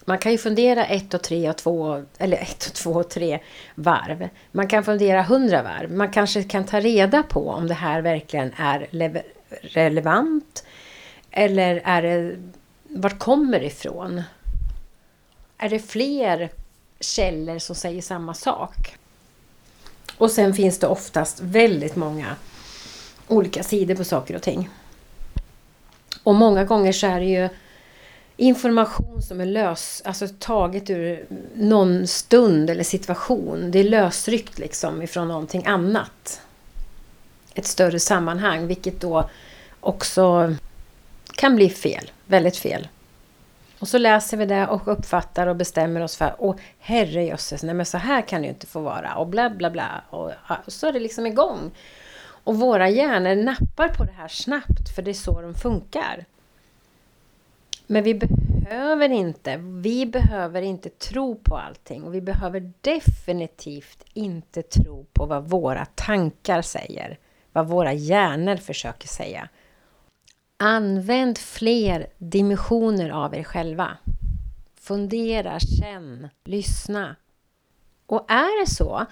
Man 0.05 0.17
kan 0.17 0.31
ju 0.31 0.37
fundera 0.37 0.85
ett 0.85 1.13
och 1.13 1.23
tre 1.23 1.49
och 1.49 1.57
två, 1.57 2.03
eller 2.17 2.37
ett 2.37 2.65
och 2.65 2.73
två 2.73 2.91
och 2.91 3.09
tre 3.09 3.39
varv. 3.75 4.29
Man 4.51 4.67
kan 4.67 4.83
fundera 4.83 5.21
hundra 5.21 5.63
varv. 5.63 5.91
Man 5.91 6.11
kanske 6.11 6.43
kan 6.43 6.63
ta 6.63 6.79
reda 6.79 7.23
på 7.23 7.49
om 7.49 7.67
det 7.67 7.73
här 7.73 8.01
verkligen 8.01 8.51
är 8.57 8.87
relevant. 9.61 10.65
Eller 11.31 11.81
är 11.85 12.01
det, 12.01 12.37
vart 12.83 13.19
kommer 13.19 13.59
det 13.59 13.65
ifrån? 13.65 14.23
Är 15.57 15.69
det 15.69 15.79
fler 15.79 16.49
källor 16.99 17.59
som 17.59 17.75
säger 17.75 18.01
samma 18.01 18.33
sak? 18.33 18.97
Och 20.17 20.31
sen 20.31 20.53
finns 20.53 20.79
det 20.79 20.87
oftast 20.87 21.39
väldigt 21.39 21.95
många 21.95 22.35
olika 23.27 23.63
sidor 23.63 23.95
på 23.95 24.03
saker 24.03 24.35
och 24.35 24.41
ting. 24.41 24.69
Och 26.23 26.35
många 26.35 26.63
gånger 26.63 26.91
så 26.91 27.07
är 27.07 27.19
det 27.19 27.25
ju 27.25 27.49
information 28.37 29.21
som 29.21 29.41
är 29.41 29.45
lös, 29.45 30.01
alltså 30.05 30.27
taget 30.39 30.89
ur 30.89 31.25
någon 31.53 32.07
stund 32.07 32.69
eller 32.69 32.83
situation. 32.83 33.71
Det 33.71 33.79
är 33.79 33.83
lösryckt 33.83 34.59
liksom 34.59 35.01
ifrån 35.01 35.27
någonting 35.27 35.65
annat. 35.65 36.41
Ett 37.53 37.65
större 37.65 37.99
sammanhang, 37.99 38.67
vilket 38.67 39.01
då 39.01 39.29
också 39.79 40.55
kan 41.35 41.55
bli 41.55 41.69
fel, 41.69 42.11
väldigt 42.25 42.57
fel. 42.57 42.87
Och 43.79 43.87
så 43.87 43.97
läser 43.97 44.37
vi 44.37 44.45
det 44.45 44.67
och 44.67 44.87
uppfattar 44.87 45.47
och 45.47 45.55
bestämmer 45.55 46.01
oss 46.01 46.15
för 46.15 46.35
Åh 46.37 46.55
herrejösses, 46.79 47.63
nej 47.63 47.75
men 47.75 47.85
så 47.85 47.97
här 47.97 48.21
kan 48.21 48.41
det 48.41 48.45
ju 48.45 48.53
inte 48.53 48.67
få 48.67 48.79
vara 48.79 49.15
och 49.15 49.27
bla 49.27 49.49
bla 49.49 49.69
bla. 49.69 50.01
Och 50.09 50.31
så 50.67 50.87
är 50.87 50.91
det 50.91 50.99
liksom 50.99 51.25
igång. 51.25 51.71
Och 52.47 52.59
våra 52.59 52.89
hjärnor 52.89 53.35
nappar 53.35 53.89
på 53.89 54.03
det 54.03 54.11
här 54.11 54.27
snabbt 54.27 54.89
för 54.95 55.01
det 55.01 55.11
är 55.11 55.13
så 55.13 55.41
de 55.41 55.53
funkar. 55.53 56.25
Men 57.87 58.03
vi 58.03 58.13
behöver 58.13 59.09
inte, 59.09 59.57
vi 59.57 60.05
behöver 60.05 60.61
inte 60.61 60.89
tro 60.89 61.35
på 61.35 61.57
allting 61.57 62.03
och 62.03 62.13
vi 62.13 62.21
behöver 62.21 62.71
definitivt 62.81 64.03
inte 64.13 64.61
tro 64.61 65.05
på 65.13 65.25
vad 65.25 65.49
våra 65.49 65.85
tankar 65.85 66.61
säger, 66.61 67.19
vad 67.51 67.67
våra 67.67 67.93
hjärnor 67.93 68.55
försöker 68.55 69.07
säga. 69.07 69.49
Använd 70.57 71.37
fler 71.37 72.07
dimensioner 72.17 73.09
av 73.09 73.35
er 73.35 73.43
själva. 73.43 73.97
Fundera, 74.75 75.59
känn, 75.59 76.29
lyssna. 76.43 77.15
Och 78.05 78.31
är 78.31 78.61
det 78.61 78.71
så 78.71 79.05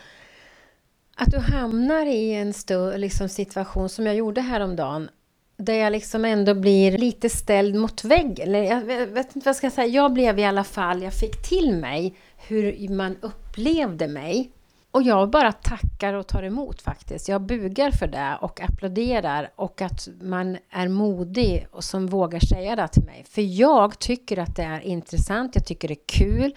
att 1.16 1.32
du 1.32 1.38
hamnar 1.38 2.06
i 2.06 2.34
en 2.34 2.54
liksom 3.02 3.30
situation 3.30 3.90
som 3.90 4.06
jag 4.06 4.16
gjorde 4.16 4.42
häromdagen 4.42 5.10
där 5.58 5.74
jag 5.74 5.92
liksom 5.92 6.26
ändå 6.26 6.54
blir 6.54 6.98
lite 6.98 7.30
ställd 7.30 7.76
mot 7.76 8.04
väggen. 8.04 8.54
Jag 8.66 8.82
vet 8.82 9.36
inte 9.36 9.46
vad 9.46 9.48
jag 9.48 9.56
ska 9.56 9.72
säga. 9.72 9.88
Jag 9.88 10.14
blev 10.14 10.40
i 10.40 10.46
alla 10.46 10.64
fall, 10.64 11.04
jag 11.04 11.14
fick 11.14 11.50
till 11.50 11.76
mig 11.76 12.16
hur 12.48 12.90
man 12.90 13.18
upplevde 13.22 14.08
mig. 14.08 14.52
Och 14.92 15.04
jag 15.04 15.30
bara 15.30 15.52
tackar 15.52 16.14
och 16.14 16.28
tar 16.28 16.44
emot 16.44 16.82
faktiskt. 16.82 17.30
Jag 17.30 17.42
bugar 17.42 17.92
för 17.92 18.08
det 18.08 18.38
och 18.42 18.62
applåderar 18.62 19.52
och 19.56 19.82
att 19.82 20.08
man 20.22 20.58
är 20.70 20.88
modig 20.88 21.68
och 21.72 21.84
som 21.84 22.08
vågar 22.08 22.40
säga 22.40 22.76
det 22.76 22.88
till 22.88 23.04
mig. 23.04 23.26
För 23.30 23.42
jag 23.42 24.00
tycker 24.00 24.40
att 24.40 24.56
det 24.56 24.64
är 24.64 24.80
intressant, 24.80 25.56
jag 25.56 25.66
tycker 25.66 25.88
det 25.88 25.94
är 25.94 26.08
kul. 26.08 26.56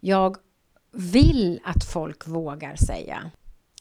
Jag 0.00 0.36
vill 0.92 1.60
att 1.64 1.84
folk 1.84 2.26
vågar 2.26 2.76
säga. 2.76 3.30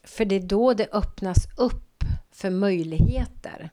För 0.07 0.25
det 0.25 0.35
är 0.35 0.39
då 0.39 0.73
det 0.73 0.87
öppnas 0.91 1.47
upp 1.57 2.03
för 2.31 2.49
möjligheter 2.49 3.69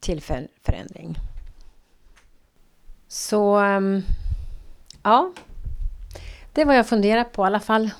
till 0.00 0.22
förändring. 0.62 1.18
Så 3.08 3.56
ehm, 3.56 4.02
ja, 5.02 5.32
det 6.52 6.64
var 6.64 6.74
jag 6.74 6.86
funderat 6.86 7.32
på 7.32 7.42
i 7.42 7.46
alla 7.46 7.60
fall 7.60 7.90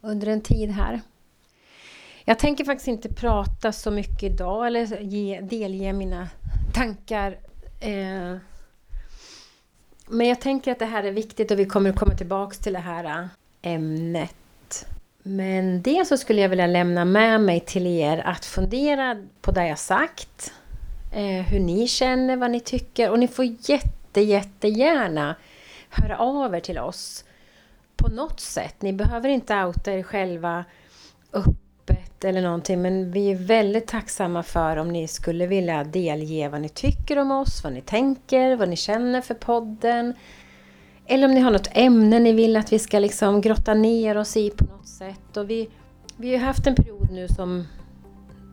under 0.00 0.26
en 0.26 0.40
tid 0.40 0.70
här. 0.70 1.00
Jag 2.24 2.38
tänker 2.38 2.64
faktiskt 2.64 2.88
inte 2.88 3.08
prata 3.08 3.72
så 3.72 3.90
mycket 3.90 4.22
idag 4.22 4.66
eller 4.66 5.00
ge, 5.00 5.40
delge 5.40 5.92
mina 5.92 6.28
tankar. 6.74 7.38
Eh, 7.80 8.36
men 10.06 10.26
jag 10.26 10.40
tänker 10.40 10.72
att 10.72 10.78
det 10.78 10.86
här 10.86 11.04
är 11.04 11.12
viktigt 11.12 11.50
och 11.50 11.58
vi 11.58 11.64
kommer 11.64 11.92
komma 11.92 12.16
tillbaks 12.16 12.58
till 12.58 12.72
det 12.72 12.78
här 12.78 13.04
eh, 13.04 13.26
ämnet. 13.62 14.34
Men 15.22 15.82
det 15.82 16.08
så 16.08 16.16
skulle 16.16 16.40
jag 16.40 16.48
vilja 16.48 16.66
lämna 16.66 17.04
med 17.04 17.40
mig 17.40 17.60
till 17.60 17.86
er 17.86 18.22
att 18.26 18.44
fundera 18.44 19.26
på 19.40 19.50
det 19.50 19.68
jag 19.68 19.78
sagt. 19.78 20.52
Eh, 21.12 21.44
hur 21.46 21.60
ni 21.60 21.88
känner, 21.88 22.36
vad 22.36 22.50
ni 22.50 22.60
tycker 22.60 23.10
och 23.10 23.18
ni 23.18 23.28
får 23.28 23.44
jätte, 23.44 24.20
jättegärna 24.20 25.36
höra 25.90 26.18
av 26.18 26.54
er 26.54 26.60
till 26.60 26.78
oss 26.78 27.24
på 27.96 28.08
något 28.08 28.40
sätt. 28.40 28.82
Ni 28.82 28.92
behöver 28.92 29.28
inte 29.28 29.64
outa 29.64 29.92
er 29.92 30.02
själva 30.02 30.64
öppet 31.32 32.24
eller 32.24 32.42
någonting 32.42 32.82
men 32.82 33.12
vi 33.12 33.30
är 33.30 33.36
väldigt 33.36 33.86
tacksamma 33.86 34.42
för 34.42 34.76
om 34.76 34.88
ni 34.88 35.08
skulle 35.08 35.46
vilja 35.46 35.84
delge 35.84 36.48
vad 36.48 36.60
ni 36.60 36.68
tycker 36.68 37.18
om 37.18 37.30
oss, 37.30 37.64
vad 37.64 37.72
ni 37.72 37.80
tänker, 37.80 38.56
vad 38.56 38.68
ni 38.68 38.76
känner 38.76 39.20
för 39.20 39.34
podden. 39.34 40.14
Eller 41.12 41.28
om 41.28 41.34
ni 41.34 41.40
har 41.40 41.50
något 41.50 41.68
ämne 41.72 42.18
ni 42.18 42.32
vill 42.32 42.56
att 42.56 42.72
vi 42.72 42.78
ska 42.78 42.98
liksom 42.98 43.40
grotta 43.40 43.74
ner 43.74 44.16
oss 44.16 44.36
i 44.36 44.50
på 44.50 44.64
något 44.64 44.88
sätt. 44.88 45.36
Och 45.36 45.50
vi, 45.50 45.68
vi 46.16 46.36
har 46.36 46.46
haft 46.46 46.66
en 46.66 46.74
period 46.74 47.10
nu 47.12 47.28
som 47.28 47.66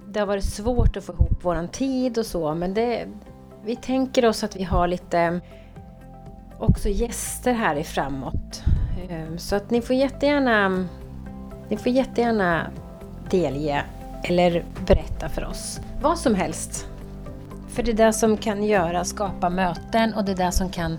det 0.08 0.20
har 0.20 0.28
varit 0.28 0.44
svårt 0.44 0.98
att 0.98 1.04
få 1.04 1.14
ihop 1.14 1.46
våran 1.46 1.68
tid 1.68 2.18
och 2.18 2.26
så 2.26 2.54
men 2.56 2.74
det, 2.74 3.08
vi 3.66 3.76
tänker 3.76 4.26
oss 4.26 4.44
att 4.44 4.56
vi 4.56 4.64
har 4.64 4.88
lite 4.88 5.42
också 6.58 6.90
gäster 6.90 7.54
här 7.54 7.76
i 7.76 7.84
framåt. 7.84 8.64
Ehm, 9.10 9.38
så 9.38 9.56
att 9.56 9.70
ni 9.70 9.82
får 9.82 9.96
jättegärna, 9.96 10.86
ni 11.70 11.78
får 11.78 11.92
jättegärna 11.92 12.72
delge 13.30 13.84
eller 14.24 14.66
berätta 14.88 15.30
för 15.30 15.46
oss. 15.46 15.80
Vad 16.02 16.20
som 16.20 16.36
helst. 16.36 16.88
För 17.70 17.84
det 17.84 17.92
är 17.92 18.06
det 18.06 18.14
som 18.14 18.38
kan 18.38 18.64
göra, 18.64 19.06
skapa 19.06 19.50
möten 19.50 20.14
och 20.14 20.26
det 20.26 20.32
är 20.32 20.46
det 20.46 20.52
som 20.52 20.70
kan 20.70 20.98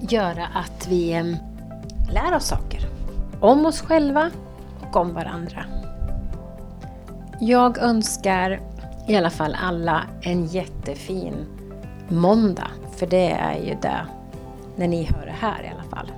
göra 0.00 0.46
att 0.54 0.88
vi 0.88 1.12
ehm, 1.12 1.36
lär 2.12 2.34
oss 2.34 2.46
saker. 2.46 2.88
Om 3.40 3.66
oss 3.66 3.80
själva 3.80 4.30
och 4.80 4.96
om 4.96 5.14
varandra. 5.14 5.64
Jag 7.40 7.78
önskar 7.78 8.60
i 9.08 9.16
alla 9.16 9.30
fall 9.30 9.56
alla 9.62 10.02
en 10.22 10.46
jättefin 10.46 11.34
måndag. 12.08 12.70
För 12.96 13.06
det 13.06 13.30
är 13.30 13.54
ju 13.54 13.76
det 13.82 14.06
när 14.76 14.88
ni 14.88 15.04
hör 15.04 15.26
det 15.26 15.34
här 15.40 15.62
i 15.64 15.68
alla 15.68 15.96
fall. 15.96 16.12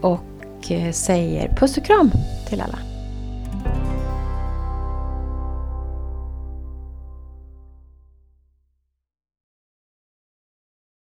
Och 0.00 0.70
eh, 0.72 0.92
säger 0.92 1.48
puss 1.48 1.76
och 1.76 1.84
kram 1.84 2.10
till 2.48 2.60
alla. 2.60 2.78